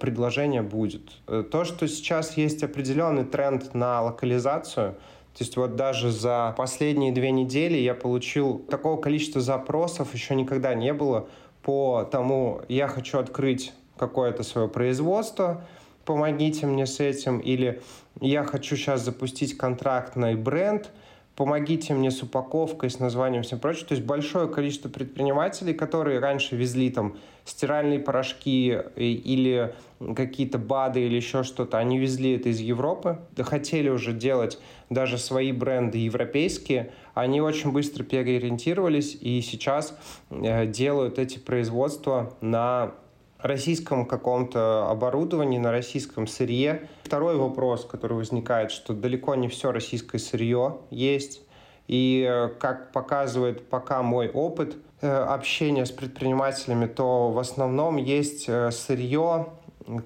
[0.00, 1.12] предложение будет.
[1.28, 4.96] Э, то, что сейчас есть определенный тренд на локализацию,
[5.36, 10.74] то есть вот даже за последние две недели я получил такого количества запросов, еще никогда
[10.74, 11.28] не было
[11.66, 15.64] по тому, я хочу открыть какое-то свое производство,
[16.04, 17.82] помогите мне с этим, или
[18.20, 20.92] я хочу сейчас запустить контрактный бренд,
[21.34, 23.88] помогите мне с упаковкой, с названием, всем прочим.
[23.88, 29.74] То есть большое количество предпринимателей, которые раньше везли там стиральные порошки или
[30.14, 35.50] какие-то БАДы или еще что-то, они везли это из Европы, хотели уже делать даже свои
[35.50, 39.96] бренды европейские, они очень быстро переориентировались и сейчас
[40.28, 42.92] э, делают эти производства на
[43.38, 46.90] российском каком-то оборудовании, на российском сырье.
[47.04, 51.40] Второй вопрос, который возникает, что далеко не все российское сырье есть.
[51.88, 58.44] И э, как показывает пока мой опыт э, общения с предпринимателями, то в основном есть
[58.72, 59.46] сырье,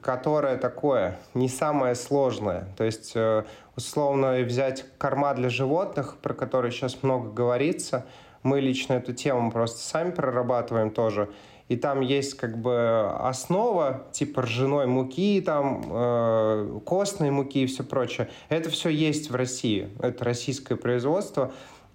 [0.01, 2.68] которое такое, не самое сложное.
[2.77, 3.16] То есть
[3.81, 8.07] условно взять корма для животных, про которые сейчас много говорится.
[8.43, 11.29] Мы лично эту тему просто сами прорабатываем тоже.
[11.69, 17.85] И там есть как бы основа типа ржаной муки, там э, костной муки и все
[17.85, 18.28] прочее.
[18.49, 19.89] Это все есть в России.
[20.01, 21.53] Это российское производство.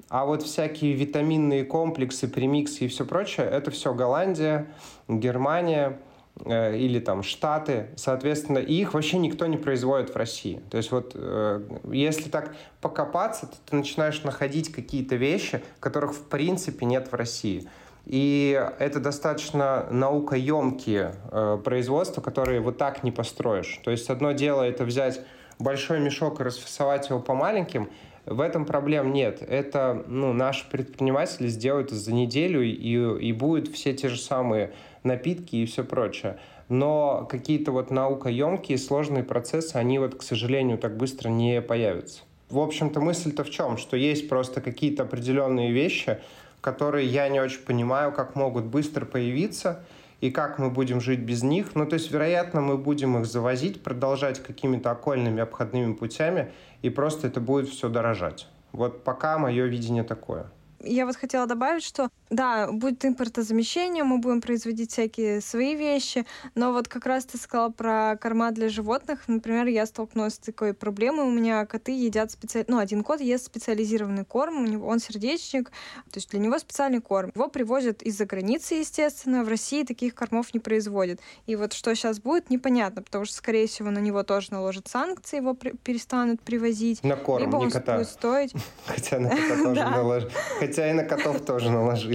[0.08, 4.68] А вот всякие витаминные комплексы, премиксы и все прочее, это все Голландия,
[5.08, 6.00] Германия,
[6.44, 10.62] или там Штаты, соответственно, их вообще никто не производит в России.
[10.70, 11.62] То есть вот э,
[11.92, 17.70] если так покопаться, то ты начинаешь находить какие-то вещи, которых в принципе нет в России.
[18.06, 23.80] И это достаточно наукоемкие э, производства, которые вот так не построишь.
[23.84, 25.22] То есть одно дело это взять
[25.58, 27.90] большой мешок и расфасовать его по маленьким,
[28.26, 29.42] В этом проблем нет.
[29.42, 34.74] Это ну, наши предприниматели сделают за неделю и, и будут все те же самые
[35.06, 36.38] напитки и все прочее.
[36.68, 42.22] Но какие-то вот наукоемкие, сложные процессы, они вот, к сожалению, так быстро не появятся.
[42.50, 43.78] В общем-то, мысль-то в чем?
[43.78, 46.20] Что есть просто какие-то определенные вещи,
[46.62, 49.84] которые я не очень понимаю, как могут быстро появиться,
[50.22, 51.76] и как мы будем жить без них.
[51.76, 56.52] Ну, то есть, вероятно, мы будем их завозить, продолжать какими-то окольными обходными путями,
[56.82, 58.48] и просто это будет все дорожать.
[58.72, 60.48] Вот пока мое видение такое.
[60.82, 66.72] Я вот хотела добавить, что да, будет импортозамещение, мы будем производить всякие свои вещи, но
[66.74, 69.24] вот как раз ты сказала про корма для животных.
[69.28, 71.26] Например, я столкнулась с такой проблемой.
[71.26, 72.66] У меня коты едят специально...
[72.68, 77.00] Ну, один кот ест специализированный корм, у него он сердечник, то есть для него специальный
[77.02, 77.32] корм.
[77.36, 79.44] Его привозят из-за границы, естественно.
[79.44, 81.20] В России таких кормов не производят.
[81.46, 85.38] И вот что сейчас будет, непонятно, потому что, скорее всего, на него тоже наложат санкции,
[85.38, 87.04] его при- перестанут привозить.
[87.04, 87.98] На корм, Либо не он кота.
[87.98, 88.54] будет стоить...
[88.86, 90.32] Хотя на кота тоже наложили.
[90.60, 92.15] Хотя и на котов тоже наложили.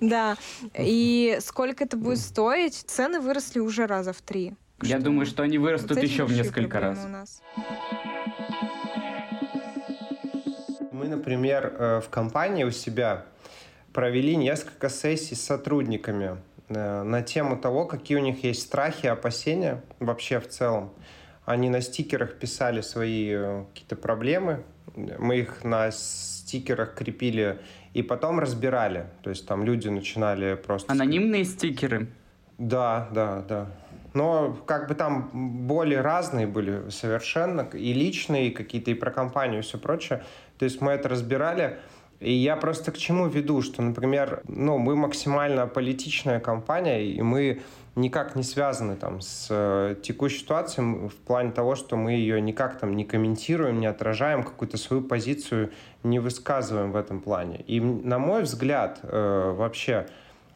[0.00, 0.36] Да.
[0.78, 2.74] И сколько это будет стоить?
[2.74, 4.54] Цены выросли уже раза в три.
[4.82, 6.98] Я Что думаю, что они вырастут еще в несколько раз.
[7.04, 7.42] у нас.
[10.90, 13.24] Мы, например, э, в компании у себя
[13.92, 16.36] провели несколько сессий с сотрудниками
[16.68, 20.92] э, на тему того, какие у них есть страхи, опасения вообще в целом.
[21.44, 24.64] Они на стикерах писали свои э, какие-то проблемы,
[24.96, 27.58] мы их на стикерах крепили
[27.94, 29.06] и потом разбирали.
[29.22, 30.92] То есть там люди начинали просто...
[30.92, 32.08] Анонимные стикеры.
[32.58, 33.66] Да, да, да.
[34.14, 35.30] Но как бы там
[35.66, 40.22] боли разные были совершенно, и личные, и какие-то и про компанию, и все прочее.
[40.58, 41.78] То есть мы это разбирали.
[42.20, 47.62] И я просто к чему веду, что, например, ну, мы максимально политичная компания, и мы
[47.94, 52.78] никак не связаны там с э, текущей ситуацией в плане того, что мы ее никак
[52.78, 55.70] там не комментируем, не отражаем, какую-то свою позицию
[56.02, 57.62] не высказываем в этом плане.
[57.66, 60.06] И на мой взгляд, э, вообще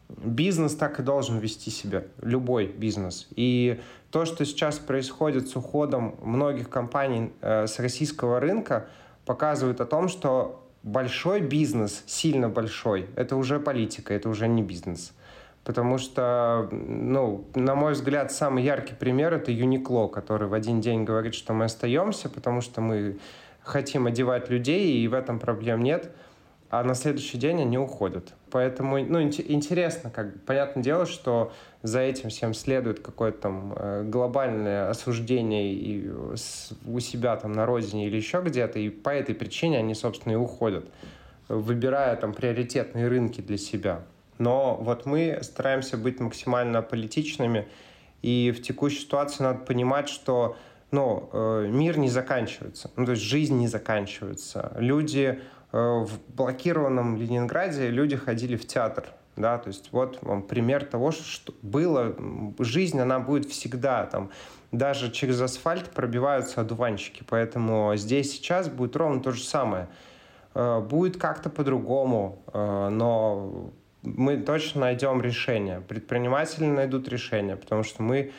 [0.08, 3.28] бизнес так и должен вести себя, любой бизнес.
[3.36, 3.80] И
[4.10, 8.88] то, что сейчас происходит с уходом многих компаний э, с российского рынка,
[9.26, 15.12] показывает о том, что большой бизнес, сильно большой, это уже политика, это уже не бизнес.
[15.66, 21.02] Потому что, ну, на мой взгляд, самый яркий пример это Юникло, который в один день
[21.02, 23.18] говорит, что мы остаемся, потому что мы
[23.62, 26.12] хотим одевать людей, и в этом проблем нет,
[26.70, 28.32] а на следующий день они уходят.
[28.52, 31.52] Поэтому, ну, интересно, как понятное дело, что
[31.82, 38.06] за этим всем следует какое-то там э, глобальное осуждение и у себя там на родине
[38.06, 40.86] или еще где-то, и по этой причине они, собственно, и уходят,
[41.48, 44.02] выбирая там приоритетные рынки для себя.
[44.38, 47.68] Но вот мы стараемся быть максимально политичными,
[48.22, 50.56] и в текущей ситуации надо понимать, что
[50.90, 54.72] ну, э, мир не заканчивается, ну, то есть жизнь не заканчивается.
[54.76, 55.40] Люди
[55.72, 59.06] э, в блокированном Ленинграде, люди ходили в театр,
[59.36, 62.14] да, то есть вот вам пример того, что было,
[62.58, 64.30] жизнь, она будет всегда, там,
[64.72, 69.88] даже через асфальт пробиваются одуванчики, поэтому здесь сейчас будет ровно то же самое.
[70.54, 73.72] Э, будет как-то по-другому, но
[74.06, 75.80] мы точно найдем решение.
[75.80, 78.32] Предприниматели найдут решение, потому что мы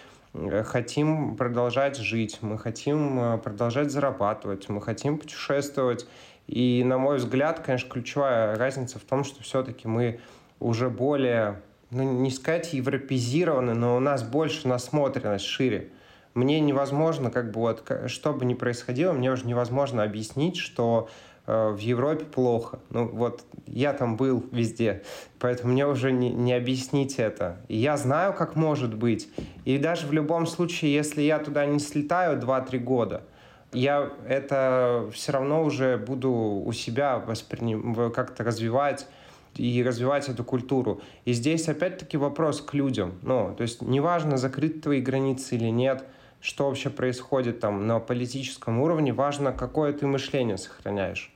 [0.64, 6.08] хотим продолжать жить, мы хотим продолжать зарабатывать, мы хотим путешествовать.
[6.48, 10.22] И, на мой взгляд, конечно, ключевая разница в том, что все-таки мы
[10.60, 11.62] уже более,
[11.92, 15.90] ну, не сказать европезированы, но у нас больше насмотренность шире.
[16.34, 21.27] Мне невозможно, как бы вот, что бы ни происходило, мне уже невозможно объяснить, что Э,
[21.48, 22.80] в Европе плохо.
[22.90, 25.04] Ну вот я там был везде,
[25.40, 27.58] поэтому мне уже не, не объяснить это.
[27.70, 29.30] И я знаю, как может быть.
[29.66, 33.24] И даже в любом случае, если я туда не слетаю 2-3 года,
[33.72, 38.12] я это все равно уже буду у себя восприним...
[38.12, 39.08] как-то развивать
[39.56, 41.02] и развивать эту культуру.
[41.26, 43.14] И здесь опять-таки вопрос к людям.
[43.24, 46.04] Ну, то есть неважно, закрыты твои границы или нет–
[46.40, 51.34] что вообще происходит там на политическом уровне, важно, какое ты мышление сохраняешь.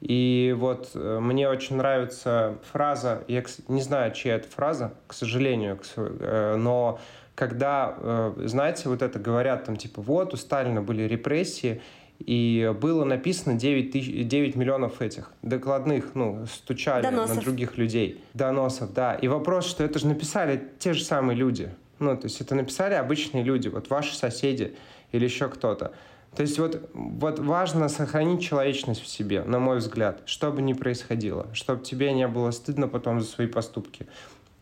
[0.00, 5.78] И вот э, мне очень нравится фраза, я не знаю, чья это фраза, к сожалению,
[5.96, 6.98] э, но
[7.34, 11.82] когда, э, знаете, вот это говорят там типа вот у Сталина были репрессии,
[12.18, 17.36] и было написано 9, тысяч, 9 миллионов этих докладных, ну, стучали Доносов.
[17.36, 18.22] на других людей.
[18.34, 19.14] Доносов, да.
[19.14, 21.70] И вопрос, что это же написали те же самые люди.
[21.98, 24.74] Ну, то есть это написали обычные люди, вот ваши соседи
[25.12, 25.92] или еще кто-то.
[26.36, 30.72] То есть вот, вот важно сохранить человечность в себе, на мой взгляд, что бы ни
[30.72, 34.06] происходило, чтобы тебе не было стыдно потом за свои поступки.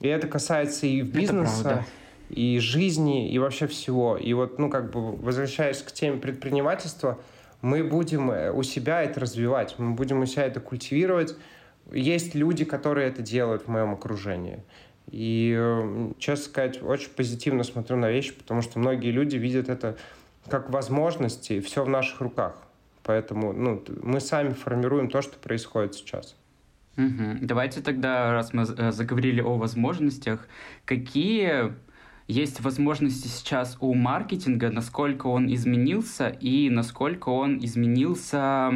[0.00, 1.84] И это касается и бизнеса,
[2.30, 4.16] и жизни, и вообще всего.
[4.16, 7.18] И вот, ну, как бы, возвращаясь к теме предпринимательства,
[7.60, 11.36] мы будем э, у себя это развивать, мы будем у себя это культивировать.
[11.92, 14.62] Есть люди, которые это делают в моем окружении.
[15.10, 19.96] И, э, честно сказать, очень позитивно смотрю на вещи, потому что многие люди видят это
[20.49, 22.57] как возможности, все в наших руках.
[23.03, 26.36] Поэтому ну, мы сами формируем то, что происходит сейчас.
[26.96, 27.38] Угу.
[27.42, 30.49] Давайте тогда, раз мы э, заговорили о возможностях,
[30.84, 31.72] какие
[32.26, 38.72] есть возможности сейчас у маркетинга, насколько он изменился и насколько он изменился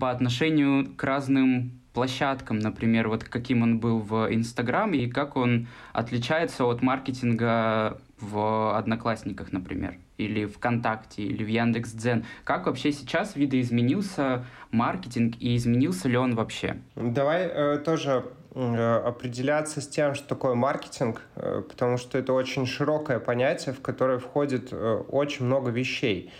[0.00, 5.66] по отношению к разным площадкам, например, вот каким он был в Инстаграме и как он
[5.92, 12.24] отличается от маркетинга в Одноклассниках, например, или ВКонтакте, или в Яндекс.Дзен.
[12.44, 16.76] Как вообще сейчас видоизменился маркетинг и изменился ли он вообще?
[16.94, 22.66] Давай э, тоже э, определяться с тем, что такое маркетинг, э, потому что это очень
[22.66, 26.30] широкое понятие, в которое входит э, очень много вещей.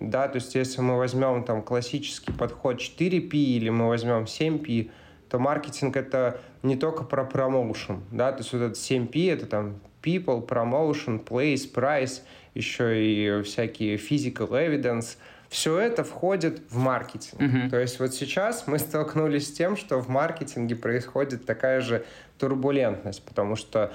[0.00, 4.90] Да, то есть если мы возьмем там классический подход 4P или мы возьмем 7P,
[5.30, 9.80] то маркетинг это не только про промоушен, да, то есть вот этот 7P это там
[10.04, 12.22] people, promotion, place, price,
[12.54, 15.16] еще и всякие physical evidence,
[15.48, 17.40] все это входит в маркетинг.
[17.40, 17.70] Mm-hmm.
[17.70, 22.04] То есть вот сейчас мы столкнулись с тем, что в маркетинге происходит такая же
[22.38, 23.92] турбулентность, потому что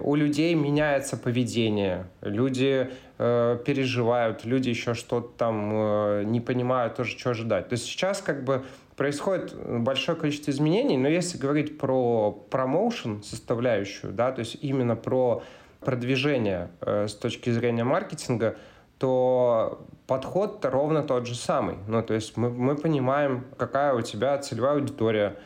[0.00, 7.18] у людей меняется поведение, люди э, переживают, люди еще что-то там э, не понимают тоже,
[7.18, 7.68] что ожидать.
[7.68, 8.64] То есть сейчас как бы
[8.96, 15.42] происходит большое количество изменений, но если говорить про промоушен составляющую, да, то есть именно про
[15.80, 18.56] продвижение э, с точки зрения маркетинга,
[18.98, 21.76] то подход ровно тот же самый.
[21.88, 25.36] Ну, то есть мы, мы понимаем, какая у тебя целевая аудитория,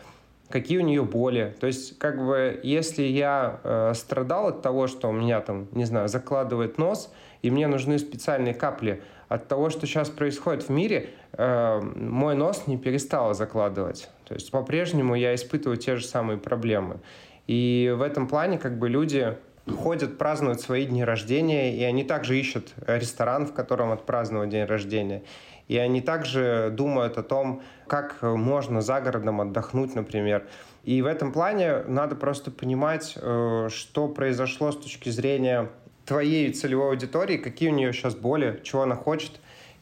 [0.50, 1.56] какие у нее боли.
[1.58, 5.84] То есть, как бы, если я э, страдал от того, что у меня там, не
[5.84, 7.10] знаю, закладывает нос,
[7.42, 12.66] и мне нужны специальные капли от того, что сейчас происходит в мире, э, мой нос
[12.66, 14.08] не перестал закладывать.
[14.26, 17.00] То есть, по-прежнему я испытываю те же самые проблемы.
[17.46, 19.36] И в этом плане, как бы, люди
[19.68, 25.22] ходят, празднуют свои дни рождения, и они также ищут ресторан, в котором отпраздновать день рождения.
[25.68, 30.46] И они также думают о том, как можно за городом отдохнуть, например.
[30.84, 35.68] И в этом плане надо просто понимать, э, что произошло с точки зрения
[36.06, 39.32] твоей целевой аудитории, какие у нее сейчас боли, чего она хочет.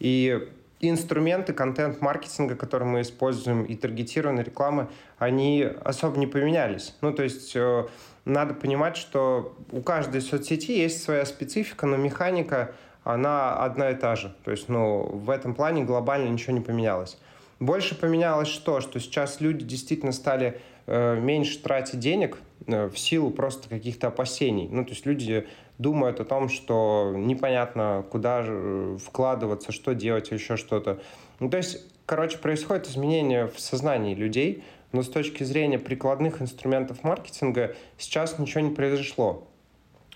[0.00, 0.48] И
[0.80, 6.94] инструменты контент-маркетинга, которые мы используем, и таргетированной рекламы, они особо не поменялись.
[7.00, 7.86] Ну, то есть э,
[8.24, 14.16] надо понимать, что у каждой соцсети есть своя специфика, но механика она одна и та
[14.16, 14.34] же.
[14.44, 17.18] То есть, ну, в этом плане глобально ничего не поменялось.
[17.60, 18.80] Больше поменялось что?
[18.80, 24.68] Что сейчас люди действительно стали э, меньше тратить денег в силу просто каких-то опасений.
[24.70, 25.46] Ну, то есть люди
[25.78, 31.00] думают о том, что непонятно, куда э, вкладываться, что делать, еще что-то.
[31.40, 37.02] Ну, то есть, короче, происходит изменение в сознании людей, но с точки зрения прикладных инструментов
[37.02, 39.46] маркетинга сейчас ничего не произошло.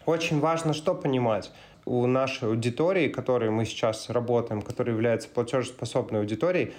[0.07, 1.51] Очень важно что понимать–
[1.89, 6.75] у нашей аудитории, которой мы сейчас работаем, которая является платежеспособной аудиторией,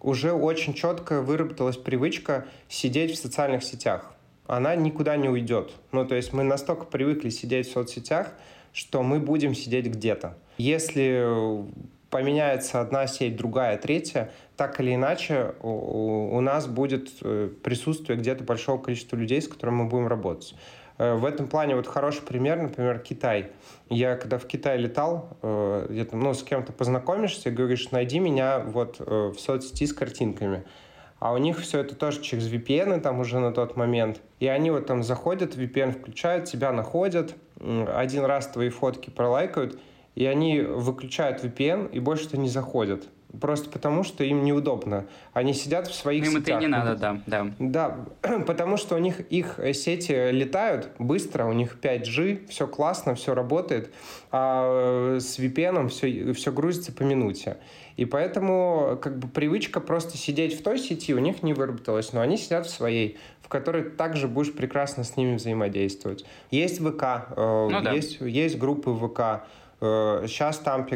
[0.00, 4.12] уже очень четко выработалась привычка сидеть в социальных сетях.
[4.46, 5.72] Она никуда не уйдет.
[5.92, 8.32] Ну, то есть мы настолько привыкли сидеть в соцсетях,
[8.72, 10.36] что мы будем сидеть где-то.
[10.58, 11.26] Если
[12.10, 18.44] поменяется одна сеть, другая, третья, так или иначе у, у нас будет э, присутствие где-то
[18.44, 20.54] большого количества людей, с которыми мы будем работать.
[20.98, 23.50] Э, в этом плане вот хороший пример, например, Китай.
[23.90, 28.96] Я когда в Китай летал, э, где-то, ну, с кем-то познакомишься, говоришь, найди меня вот
[29.00, 30.64] э, в соцсети с картинками.
[31.24, 34.20] А у них все это тоже через VPN там уже на тот момент.
[34.40, 39.80] И они вот там заходят, VPN включают, тебя находят, один раз твои фотки пролайкают,
[40.16, 43.08] и они выключают VPN и больше-то не заходят.
[43.40, 45.06] Просто потому, что им неудобно.
[45.32, 46.48] Они сидят в своих им сетях.
[46.48, 47.50] Им это и не надо, да, да.
[47.58, 53.34] Да, потому что у них их сети летают быстро, у них 5G, все классно, все
[53.34, 53.92] работает,
[54.30, 57.58] а с VPN все, все грузится по минуте.
[57.96, 62.20] И поэтому как бы привычка просто сидеть в той сети у них не выработалась, но
[62.20, 66.24] они сидят в своей, в которой также будешь прекрасно с ними взаимодействовать.
[66.50, 68.26] Есть ВК, э, ну, есть, да.
[68.26, 69.46] есть группы ВК,
[70.26, 70.86] сейчас э, там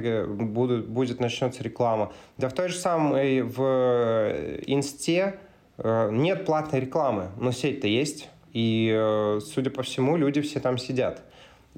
[0.52, 2.12] будут, будет начнется реклама.
[2.36, 5.38] Да в той же самой в э, Инсте
[5.76, 8.28] э, нет платной рекламы, но сеть-то есть.
[8.54, 11.22] И, судя по всему, люди все там сидят.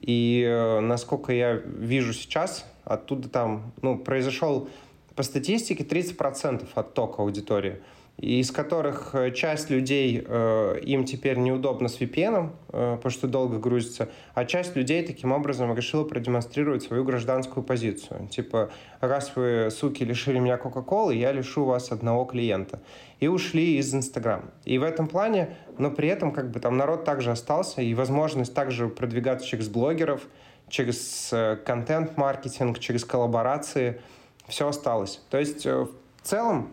[0.00, 4.68] И насколько я вижу сейчас, оттуда там ну, произошел
[5.16, 7.82] по статистике 30% оттока аудитории.
[8.20, 13.58] Из которых э, часть людей, э, им теперь неудобно с VPN, э, потому что долго
[13.58, 18.28] грузится, а часть людей таким образом решила продемонстрировать свою гражданскую позицию.
[18.28, 22.80] Типа, раз вы, суки, лишили меня Кока-Колы, я лишу вас одного клиента.
[23.20, 24.50] И ушли из Инстаграм.
[24.66, 28.52] И в этом плане, но при этом как бы там народ также остался, и возможность
[28.52, 30.26] также продвигаться через блогеров,
[30.68, 31.32] через
[31.64, 34.00] контент-маркетинг, через коллаборации,
[34.46, 35.22] все осталось.
[35.30, 35.88] То есть в
[36.22, 36.70] целом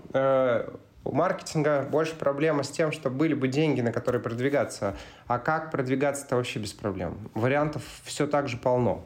[1.08, 4.96] у маркетинга больше проблема с тем, что были бы деньги, на которые продвигаться.
[5.28, 7.30] А как продвигаться, это вообще без проблем.
[7.34, 9.06] Вариантов все так же полно.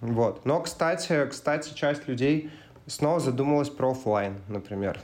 [0.00, 0.44] Вот.
[0.44, 2.50] Но, кстати, кстати, часть людей
[2.86, 5.00] снова задумалась про офлайн, например.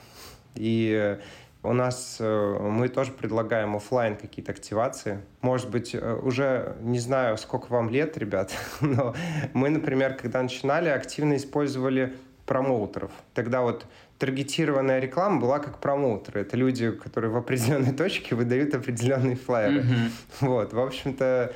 [0.55, 1.19] И
[1.63, 5.21] у нас э, мы тоже предлагаем офлайн какие-то активации.
[5.43, 9.15] Может быть, э, уже не знаю, сколько вам лет, ребят, но
[9.53, 12.17] мы, например, когда начинали, активно использовали
[12.47, 13.13] промоутеров.
[13.35, 13.85] Тогда вот
[14.21, 16.43] таргетированная реклама была как промоутеры.
[16.43, 19.81] Это люди, которые в определенной точке выдают определенные флайеры.
[19.81, 20.11] Mm-hmm.
[20.41, 21.53] Вот, в общем-то,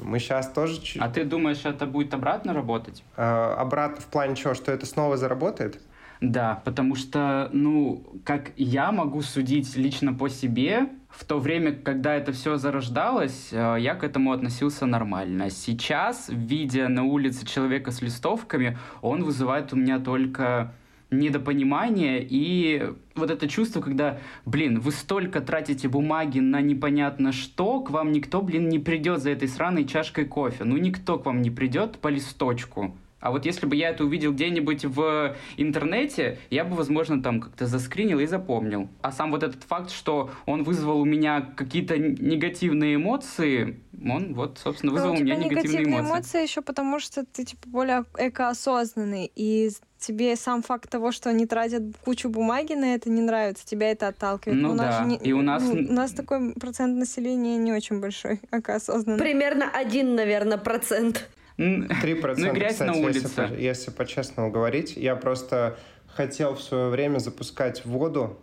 [0.00, 0.80] мы сейчас тоже...
[0.98, 3.04] А ты думаешь, это будет обратно работать?
[3.16, 4.54] Э, обратно в плане чего?
[4.54, 5.80] Что это снова заработает?
[6.20, 12.16] Да, потому что, ну, как я могу судить лично по себе, в то время, когда
[12.16, 15.50] это все зарождалось, э, я к этому относился нормально.
[15.50, 20.74] Сейчас, видя на улице человека с листовками, он вызывает у меня только
[21.10, 27.90] недопонимание и вот это чувство, когда, блин, вы столько тратите бумаги на непонятно что, к
[27.90, 30.64] вам никто, блин, не придет за этой сраной чашкой кофе.
[30.64, 32.94] Ну, никто к вам не придет по листочку.
[33.20, 37.66] А вот если бы я это увидел где-нибудь в интернете, я бы, возможно, там как-то
[37.66, 38.88] заскринил и запомнил.
[39.02, 44.60] А сам вот этот факт, что он вызвал у меня какие-то негативные эмоции, он вот,
[44.62, 46.10] собственно, вызвал ну, у меня негативные, негативные эмоции.
[46.10, 51.46] эмоции еще потому, что ты типа более экоосознанный, и тебе сам факт того, что они
[51.46, 54.60] тратят кучу бумаги на это, не нравится, тебя это отталкивает.
[54.60, 55.62] Ну у да, не, и у нас...
[55.62, 59.18] Ну, у нас такой процент населения не очень большой, экоосознанный.
[59.18, 61.28] Примерно один, наверное, процент.
[61.58, 63.40] Три процента, ну, кстати, на улице.
[63.40, 64.96] Если, если по-честному говорить.
[64.96, 68.38] Я просто хотел в свое время запускать воду,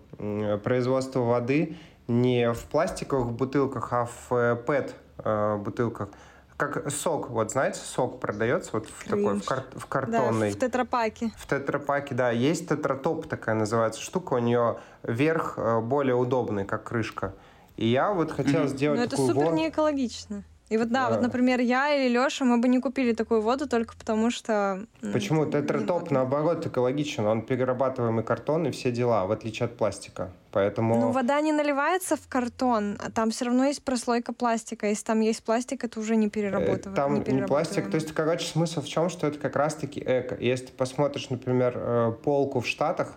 [0.64, 6.10] производство воды не в пластиковых бутылках, а в э, ПЭТ э, бутылках.
[6.58, 10.52] Как сок, вот знаете, сок продается вот в такой, в, кар, в картонной.
[10.52, 11.32] Да, в тетрапаке.
[11.38, 12.32] В тетрапаке, да.
[12.32, 17.34] Есть тетратоп такая называется штука, у нее верх э, более удобный, как крышка.
[17.76, 18.68] И я вот хотел mm-hmm.
[18.68, 19.58] сделать Но такую это супер воду.
[19.58, 20.44] не экологично.
[20.70, 23.70] И вот да, да, вот, например, я или Леша, мы бы не купили такую воду
[23.70, 24.82] только потому, что...
[25.14, 25.46] Почему?
[25.46, 27.26] Тетратоп, наоборот, экологичен.
[27.28, 30.32] Он перерабатываемый картон и все дела, в отличие от пластика.
[30.52, 31.00] Поэтому...
[31.00, 34.88] Ну, вода не наливается в картон, а там все равно есть прослойка пластика.
[34.88, 36.92] Если там есть пластик, это уже не перерабатывается.
[36.94, 37.92] Там не, не пластик.
[37.92, 40.36] То есть, короче, смысл в чем, что это как раз-таки эко.
[40.40, 43.14] Если ты посмотришь, например, э, полку в Штатах,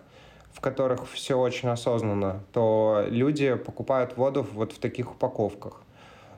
[0.53, 5.83] в которых все очень осознанно, то люди покупают воду вот в таких упаковках.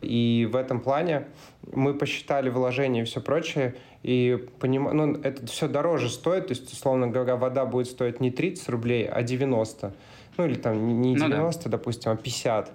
[0.00, 1.26] И в этом плане
[1.72, 4.84] мы посчитали вложения и все прочее, и поним...
[4.84, 9.06] ну, это все дороже стоит, то есть, условно говоря, вода будет стоить не 30 рублей,
[9.06, 9.94] а 90.
[10.36, 11.70] Ну или там не 90, ну, да.
[11.76, 12.72] допустим, а 50.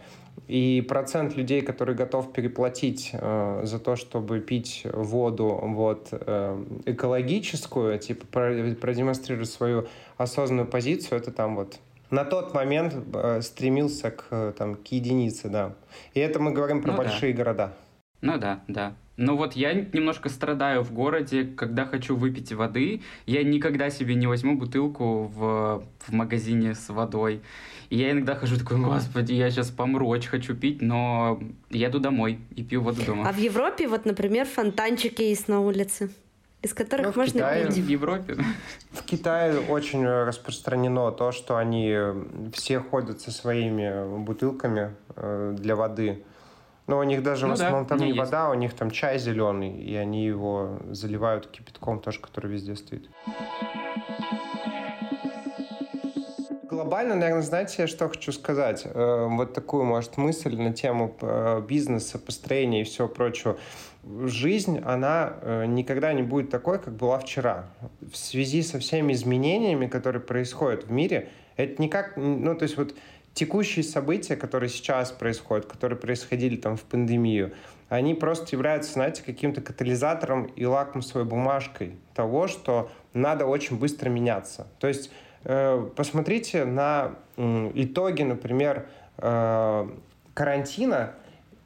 [0.48, 7.98] И процент людей, которые готов переплатить э, за то, чтобы пить воду вот, э, экологическую,
[7.98, 11.80] типа продемонстрировать свою осознанную позицию, это там вот
[12.10, 15.74] на тот момент э, стремился к, э, там, к единице, да.
[16.14, 17.38] И это мы говорим про ну, большие да.
[17.38, 17.74] города.
[18.22, 18.96] Ну да, да.
[19.18, 24.28] Но вот я немножко страдаю в городе, когда хочу выпить воды, я никогда себе не
[24.28, 27.42] возьму бутылку в, в магазине с водой.
[27.90, 31.40] И я иногда хожу такой, господи, я сейчас помру, очень хочу пить, но
[31.70, 33.30] еду домой и пью воду дома.
[33.30, 36.10] А в Европе вот, например, фонтанчики есть на улице
[36.66, 37.78] из которых ну, можно Китае, пить.
[37.78, 38.38] В Европе.
[38.92, 41.96] В Китае очень распространено то, что они
[42.54, 46.24] все ходят со своими бутылками э, для воды.
[46.88, 48.20] Но у них даже ну, в основном да, там не есть.
[48.20, 53.10] вода, у них там чай зеленый, и они его заливают кипятком тоже, который везде стоит.
[56.64, 58.84] Глобально, наверное, знаете, что хочу сказать?
[58.86, 63.58] Э, вот такую, может, мысль на тему э, бизнеса, построения и всего прочего
[64.26, 67.66] жизнь, она э, никогда не будет такой, как была вчера.
[68.02, 72.96] В связи со всеми изменениями, которые происходят в мире, это никак, ну, то есть вот
[73.34, 77.54] текущие события, которые сейчас происходят, которые происходили там в пандемию,
[77.90, 84.68] они просто являются, знаете, каким-то катализатором и лакмусовой бумажкой того, что надо очень быстро меняться.
[84.80, 85.12] То есть
[85.44, 88.88] э, посмотрите на э, итоги, например,
[89.18, 89.90] э,
[90.34, 91.14] карантина,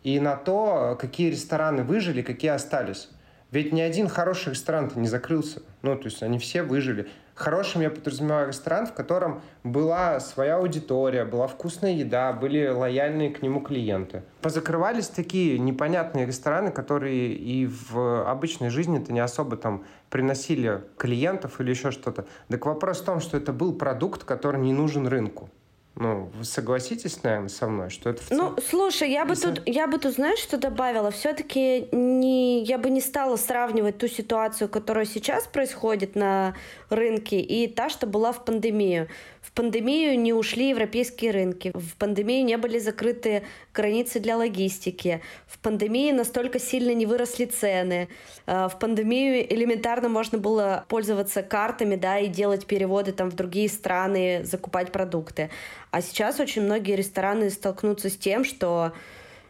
[0.03, 3.09] и на то, какие рестораны выжили, какие остались.
[3.51, 5.61] Ведь ни один хороший ресторан-то не закрылся.
[5.81, 7.09] Ну, то есть они все выжили.
[7.33, 13.41] Хорошим я подразумеваю ресторан, в котором была своя аудитория, была вкусная еда, были лояльные к
[13.41, 14.23] нему клиенты.
[14.41, 21.69] Позакрывались такие непонятные рестораны, которые и в обычной жизни-то не особо там приносили клиентов или
[21.69, 22.25] еще что-то.
[22.49, 25.49] Так вопрос в том, что это был продукт, который не нужен рынку.
[25.95, 28.55] Ну, вы согласитесь, наверное, со мной, что это в целом...
[28.55, 31.11] Ну, слушай, я бы тут, я бы тут, знаешь, что добавила?
[31.11, 36.55] Все-таки не, я бы не стала сравнивать ту ситуацию, которая сейчас происходит на
[36.89, 39.09] рынке, и та, что была в пандемию.
[39.41, 45.59] В пандемию не ушли европейские рынки, в пандемию не были закрыты границы для логистики, в
[45.59, 48.09] пандемии настолько сильно не выросли цены,
[48.45, 53.69] э, в пандемию элементарно можно было пользоваться картами, да, и делать переводы там в другие
[53.69, 55.49] страны, закупать продукты.
[55.91, 58.93] А сейчас очень многие рестораны столкнутся с тем, что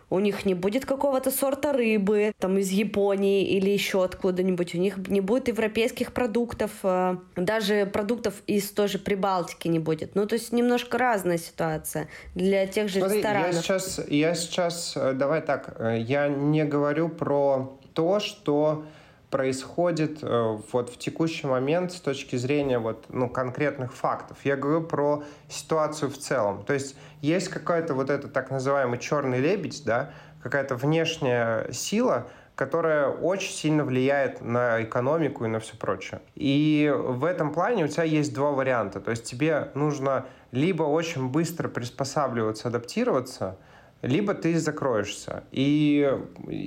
[0.09, 4.97] у них не будет какого-то сорта рыбы, там, из Японии или еще откуда-нибудь, у них
[5.07, 10.15] не будет европейских продуктов, э, даже продуктов из той же Прибалтики не будет.
[10.15, 13.55] Ну, то есть немножко разная ситуация для тех же Смотри, ресторанов.
[13.55, 18.85] Я сейчас, я сейчас, э, давай так, э, я не говорю про то, что
[19.29, 24.37] происходит э, вот в текущий момент с точки зрения вот, ну, конкретных фактов.
[24.43, 26.63] Я говорю про ситуацию в целом.
[26.65, 30.11] То есть есть какой-то вот этот так называемый черный лебедь, да,
[30.41, 36.21] какая-то внешняя сила, которая очень сильно влияет на экономику и на все прочее.
[36.35, 38.99] И в этом плане у тебя есть два варианта.
[38.99, 43.57] То есть тебе нужно либо очень быстро приспосабливаться, адаптироваться,
[44.01, 45.43] либо ты закроешься.
[45.51, 46.09] И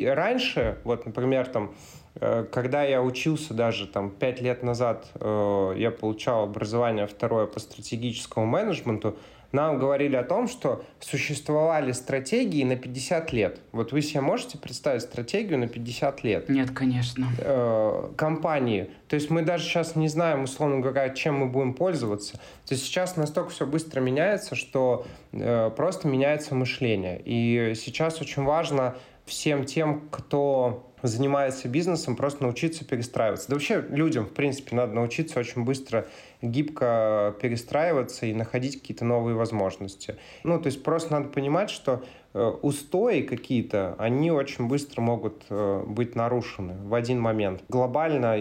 [0.07, 1.75] раньше, вот, например, там,
[2.21, 8.47] когда я учился даже там пять лет назад, э, я получал образование второе по стратегическому
[8.47, 9.17] менеджменту,
[9.53, 13.61] нам говорили о том, что существовали стратегии на 50 лет.
[13.73, 16.49] Вот вы себе можете представить стратегию на 50 лет?
[16.49, 17.29] Нет, конечно.
[17.39, 18.91] Э, компании.
[19.09, 22.39] То есть мы даже сейчас не знаем, условно говоря, чем мы будем пользоваться.
[22.67, 27.21] То есть сейчас настолько все быстро меняется, что э, просто меняется мышление.
[27.23, 33.49] И сейчас очень важно всем тем, кто занимается бизнесом, просто научиться перестраиваться.
[33.49, 36.07] Да вообще людям, в принципе, надо научиться очень быстро,
[36.41, 40.17] гибко перестраиваться и находить какие-то новые возможности.
[40.45, 42.05] Ну, то есть просто надо понимать, что
[42.35, 47.65] э, устои какие-то, они очень быстро могут э, быть нарушены в один момент.
[47.69, 48.39] Глобально,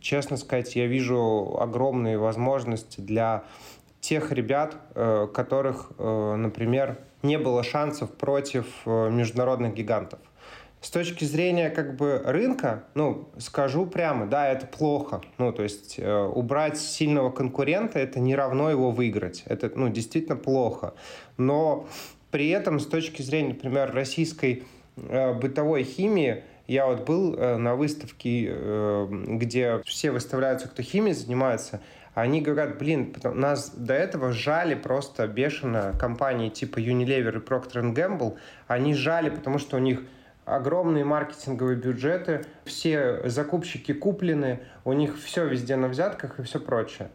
[0.00, 3.44] честно сказать, я вижу огромные возможности для
[4.08, 10.18] тех ребят, э, которых, например, не было шансов против международных гигантов.
[10.84, 15.22] С точки зрения как бы рынка, ну, скажу прямо, да, это плохо.
[15.38, 19.44] Ну, то есть э, убрать сильного конкурента это не равно его выиграть.
[19.46, 20.92] Это, ну, действительно плохо.
[21.38, 21.88] Но
[22.30, 24.64] при этом с точки зрения, например, российской
[24.98, 31.14] э, бытовой химии, я вот был э, на выставке, э, где все выставляются, кто химией
[31.14, 31.80] занимается,
[32.14, 38.36] они говорят, блин, нас до этого жали просто бешено компании типа Unilever и Procter Gamble.
[38.68, 40.02] Они жали, потому что у них
[40.44, 47.10] огромные маркетинговые бюджеты, все закупщики куплены, у них все везде на взятках и все прочее.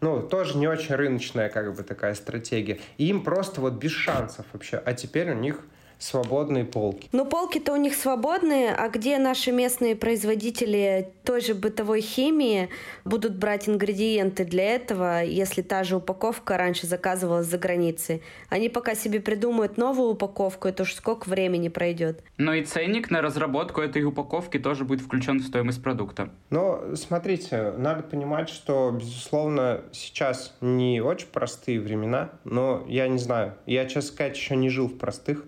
[0.00, 2.78] Ну, тоже не очень рыночная как бы такая стратегия.
[2.98, 4.76] И им просто вот без шансов вообще.
[4.76, 5.60] А теперь у них
[6.04, 7.08] свободные полки.
[7.12, 12.68] Ну, полки-то у них свободные, а где наши местные производители той же бытовой химии
[13.04, 18.22] будут брать ингредиенты для этого, если та же упаковка раньше заказывалась за границей?
[18.50, 22.22] Они пока себе придумают новую упаковку, это уж сколько времени пройдет.
[22.36, 26.28] Ну и ценник на разработку этой упаковки тоже будет включен в стоимость продукта.
[26.50, 33.54] Но смотрите, надо понимать, что, безусловно, сейчас не очень простые времена, но я не знаю,
[33.64, 35.46] я, честно сказать, еще не жил в простых.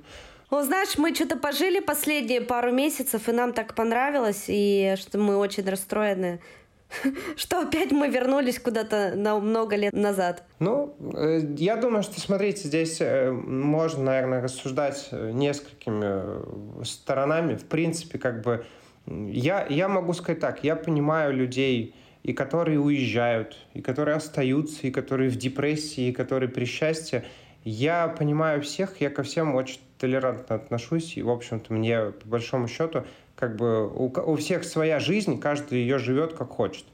[0.50, 5.36] Ну, знаешь, мы что-то пожили последние пару месяцев, и нам так понравилось, и что мы
[5.36, 6.40] очень расстроены
[7.36, 10.44] что опять мы вернулись куда-то на много лет назад.
[10.58, 17.56] Ну, э, я думаю, что, смотрите, здесь э, можно, наверное, рассуждать э, несколькими сторонами.
[17.56, 18.64] В принципе, как бы,
[19.06, 24.90] я, я могу сказать так, я понимаю людей, и которые уезжают, и которые остаются, и
[24.90, 27.24] которые в депрессии, и которые при счастье.
[27.64, 32.68] Я понимаю всех, я ко всем очень толерантно отношусь, и, в общем-то, мне, по большому
[32.68, 36.84] счету, как бы у, у всех своя жизнь, каждый ее живет как хочет.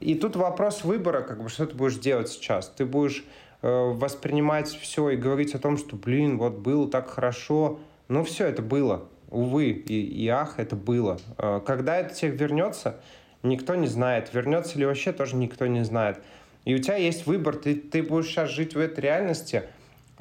[0.00, 2.68] И тут вопрос выбора, как бы, что ты будешь делать сейчас.
[2.68, 3.24] Ты будешь
[3.62, 7.78] э, воспринимать все и говорить о том, что, блин, вот было так хорошо.
[8.08, 9.04] Ну, все это было.
[9.30, 11.20] Увы и, и ах, это было.
[11.38, 13.00] Э, когда это тебе вернется,
[13.44, 14.34] никто не знает.
[14.34, 16.18] Вернется ли вообще, тоже никто не знает.
[16.64, 17.54] И у тебя есть выбор.
[17.54, 19.62] Ты, ты будешь сейчас жить в этой реальности–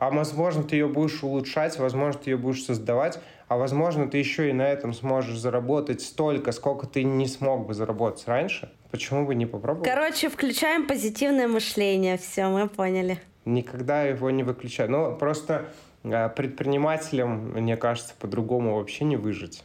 [0.01, 4.49] а возможно, ты ее будешь улучшать, возможно, ты ее будешь создавать, а возможно, ты еще
[4.49, 8.71] и на этом сможешь заработать столько, сколько ты не смог бы заработать раньше.
[8.89, 9.87] Почему бы не попробовать?
[9.87, 12.17] Короче, включаем позитивное мышление.
[12.17, 13.19] Все, мы поняли.
[13.45, 14.89] Никогда его не выключаю.
[14.89, 15.67] Ну, просто
[16.03, 19.63] э, предпринимателям, мне кажется, по-другому вообще не выжить.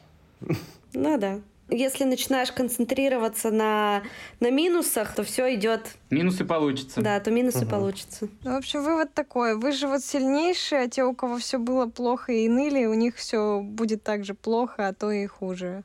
[0.92, 1.40] Ну да.
[1.68, 4.02] Если начинаешь концентрироваться на,
[4.38, 5.96] на минусах, то все идет.
[6.10, 7.00] Минусы получится.
[7.00, 7.70] Да, то минусы угу.
[7.70, 8.28] получится.
[8.44, 9.56] Ну, в общем, вывод такой.
[9.56, 13.16] Вы же вот сильнейшие, а те, у кого все было плохо и ныли, у них
[13.16, 15.82] все будет так же плохо, а то и хуже.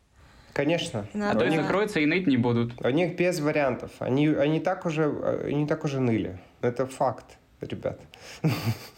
[0.54, 1.08] Конечно.
[1.14, 1.38] Надо.
[1.38, 2.74] А то и закроются и ныть не будут.
[2.80, 3.92] У них без вариантов.
[4.00, 5.10] Они, они, так уже,
[5.46, 6.40] они так уже ныли.
[6.62, 8.00] Это факт ребят.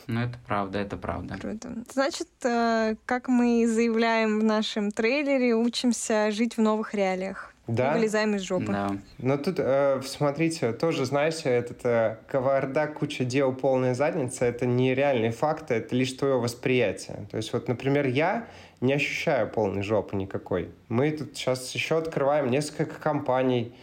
[0.08, 1.38] Ну, это правда, это правда.
[1.40, 1.70] Круто.
[1.92, 7.54] Значит, э, как мы заявляем в нашем трейлере, учимся жить в новых реалиях.
[7.68, 7.92] Да.
[7.92, 8.74] И вылезаем из жопы.
[8.74, 8.98] Да.
[9.20, 14.94] Но тут, э, смотрите, тоже, знаете, этот э, коварда, куча дел, полная задница, это не
[14.94, 17.26] реальные факты, это лишь твое восприятие.
[17.32, 18.48] То есть вот, например, я
[18.82, 20.72] не ощущаю полной жопы никакой.
[20.90, 23.74] Мы тут сейчас еще открываем несколько компаний,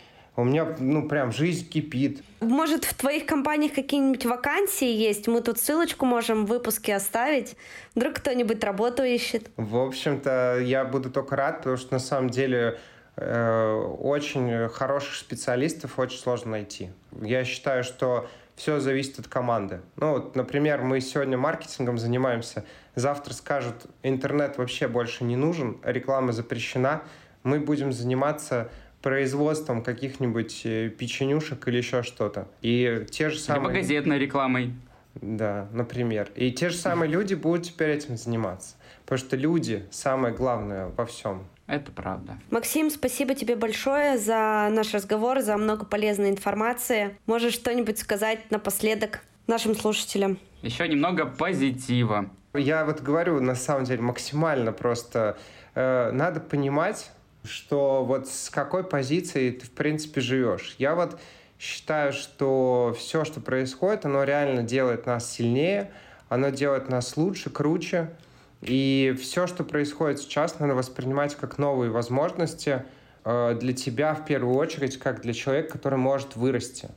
[0.41, 2.22] у меня, ну, прям жизнь кипит.
[2.41, 5.28] Может, в твоих компаниях какие-нибудь вакансии есть?
[5.28, 7.57] Мы тут ссылочку можем в выпуске оставить.
[7.95, 9.51] Вдруг кто-нибудь работу ищет.
[9.57, 12.78] В общем-то, я буду только рад, потому что на самом деле
[13.16, 16.91] э, очень хороших специалистов очень сложно найти.
[17.20, 18.28] Я считаю, что
[18.61, 19.80] все зависит от команды.
[19.97, 22.64] Ну, вот, например, мы сегодня маркетингом занимаемся,
[22.95, 27.03] завтра скажут, интернет вообще больше не нужен, реклама запрещена,
[27.43, 28.70] мы будем заниматься
[29.03, 32.49] производством каких-нибудь э, печенюшек или еще что-то.
[32.63, 33.69] И те же самые...
[33.69, 34.75] Либо газетной рекламой.
[35.15, 36.31] Да, например.
[36.37, 38.77] И те же самые люди будут теперь этим заниматься.
[39.05, 41.47] Потому что люди самое главное во всем.
[41.67, 42.39] Это правда.
[42.51, 47.17] Максим, спасибо тебе большое за наш разговор, за много полезной информации.
[47.27, 50.39] Можешь что-нибудь сказать напоследок нашим слушателям?
[50.63, 52.31] Еще немного позитива.
[52.55, 55.39] Я вот говорю, на самом деле, максимально просто
[55.75, 57.11] э, надо понимать,
[57.45, 60.74] что вот с какой позиции ты, в принципе, живешь.
[60.78, 61.18] Я вот
[61.59, 65.91] считаю, что все, что происходит, оно реально делает нас сильнее,
[66.28, 68.11] оно делает нас лучше, круче.
[68.61, 72.84] И все, что происходит сейчас, надо воспринимать как новые возможности
[73.24, 76.91] э, для тебя в первую очередь, как для человека, который может вырасти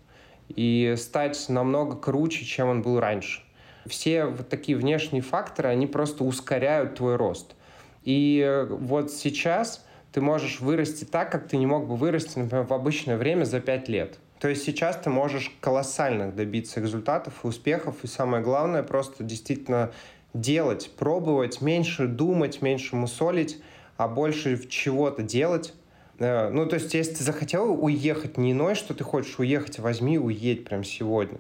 [0.50, 3.42] и стать намного круче, чем он был раньше.
[3.86, 7.56] Все вот такие внешние факторы, они просто ускоряют твой рост.
[8.04, 12.74] И вот сейчас ты можешь вырасти так, как ты не мог бы вырасти, например, в
[12.74, 14.20] обычное время за 5 лет.
[14.40, 19.92] То есть сейчас ты можешь колоссальных добиться результатов и успехов, и самое главное просто действительно
[20.34, 23.62] делать, пробовать, меньше думать, меньше мусолить,
[23.98, 25.74] а больше чего-то делать.
[26.20, 30.16] Э, ну, то есть, если ты захотел уехать, не иное, что ты хочешь уехать, возьми
[30.16, 31.40] и уедь прямо сегодня.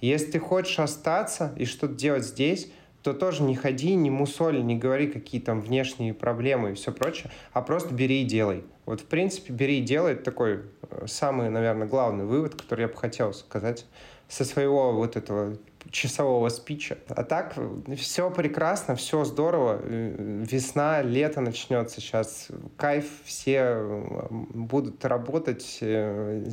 [0.00, 2.70] Если ты хочешь остаться и что-то делать здесь,
[3.02, 7.30] то тоже не ходи, не мусоль, не говори какие там внешние проблемы и все прочее,
[7.52, 8.64] а просто бери и делай.
[8.86, 12.88] Вот, в принципе, бери и делай, это такой э, самый, наверное, главный вывод, который я
[12.88, 13.86] бы хотел сказать
[14.28, 15.56] со своего вот этого
[15.90, 16.96] часового спича.
[17.08, 17.54] А так,
[17.96, 19.80] все прекрасно, все здорово.
[19.82, 22.48] Э, весна, лето начнется сейчас.
[22.76, 25.82] Кайф, все э, будут работать,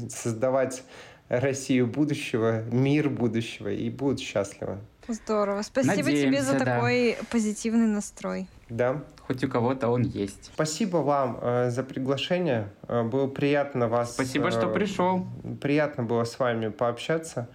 [0.10, 0.84] создавать
[1.30, 4.80] Россию будущего, мир будущего и будут счастливы.
[5.10, 5.64] Здорово.
[5.64, 7.26] Спасибо Надеемся, тебе за такой да.
[7.32, 8.48] позитивный настрой.
[8.70, 9.04] Да.
[9.28, 10.52] Хоть у кого-то он есть.
[10.54, 12.70] Спасибо вам э, за приглашение.
[12.88, 14.14] Э, было приятно вас...
[14.14, 15.28] Спасибо, э, что пришел.
[15.62, 17.50] Приятно было с вами пообщаться.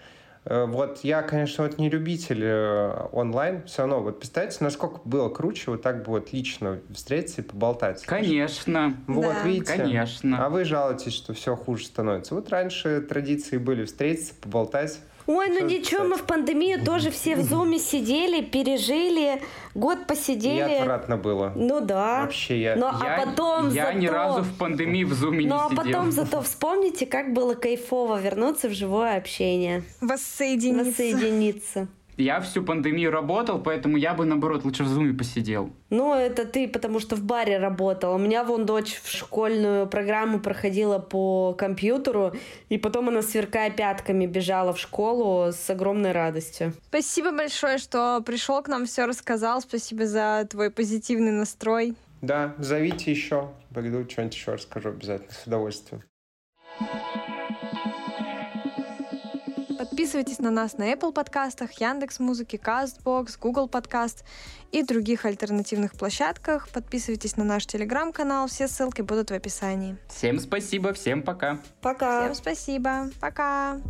[0.45, 5.29] Э, вот я, конечно, вот не любитель э, онлайн, все равно, вот представьте, насколько было
[5.29, 8.05] круче вот так бы вот лично встретиться и поболтать.
[8.05, 8.95] Конечно.
[9.07, 9.43] Вот, да.
[9.43, 9.77] видите?
[9.77, 10.45] Конечно.
[10.45, 12.35] А вы жалуетесь, что все хуже становится.
[12.35, 17.43] Вот раньше традиции были встретиться, поболтать, Ой, ну ничего, мы в пандемию тоже все в
[17.43, 19.43] зуме сидели, пережили,
[19.75, 20.71] год посидели.
[20.71, 21.53] И отвратно было.
[21.57, 22.23] Ну да.
[22.23, 22.77] Вообще я...
[22.77, 23.99] Но, я а потом я зато...
[23.99, 25.77] ни разу в пандемии в зуме ну, не а сидел.
[25.77, 29.83] Ну а потом зато вспомните, как было кайфово вернуться в живое общение.
[30.03, 30.85] Воссоединиться.
[30.85, 31.89] Воссоединиться.
[32.17, 35.71] Я всю пандемию работал, поэтому я бы, наоборот, лучше в зуме посидел.
[35.91, 38.15] Ну, это ты, потому что в баре работал.
[38.15, 42.33] У меня вон дочь в школьную программу проходила по компьютеру,
[42.69, 46.73] и потом она, сверкая пятками, бежала в школу с огромной радостью.
[46.89, 49.61] Спасибо большое, что пришел к нам, все рассказал.
[49.61, 51.95] Спасибо за твой позитивный настрой.
[52.23, 53.51] Да, зовите еще.
[53.75, 56.03] Приду, что-нибудь еще расскажу обязательно, с удовольствием.
[59.95, 64.25] Подписывайтесь на нас на Apple подкастах, Яндекс Музыки, Castbox, Google Подкаст
[64.73, 66.69] и других альтернативных площадках.
[66.71, 69.97] Подписывайтесь на наш телеграм-канал, все ссылки будут в описании.
[70.09, 71.61] Всем спасибо, всем пока.
[71.81, 72.25] Пока.
[72.25, 73.81] Всем спасибо, пока.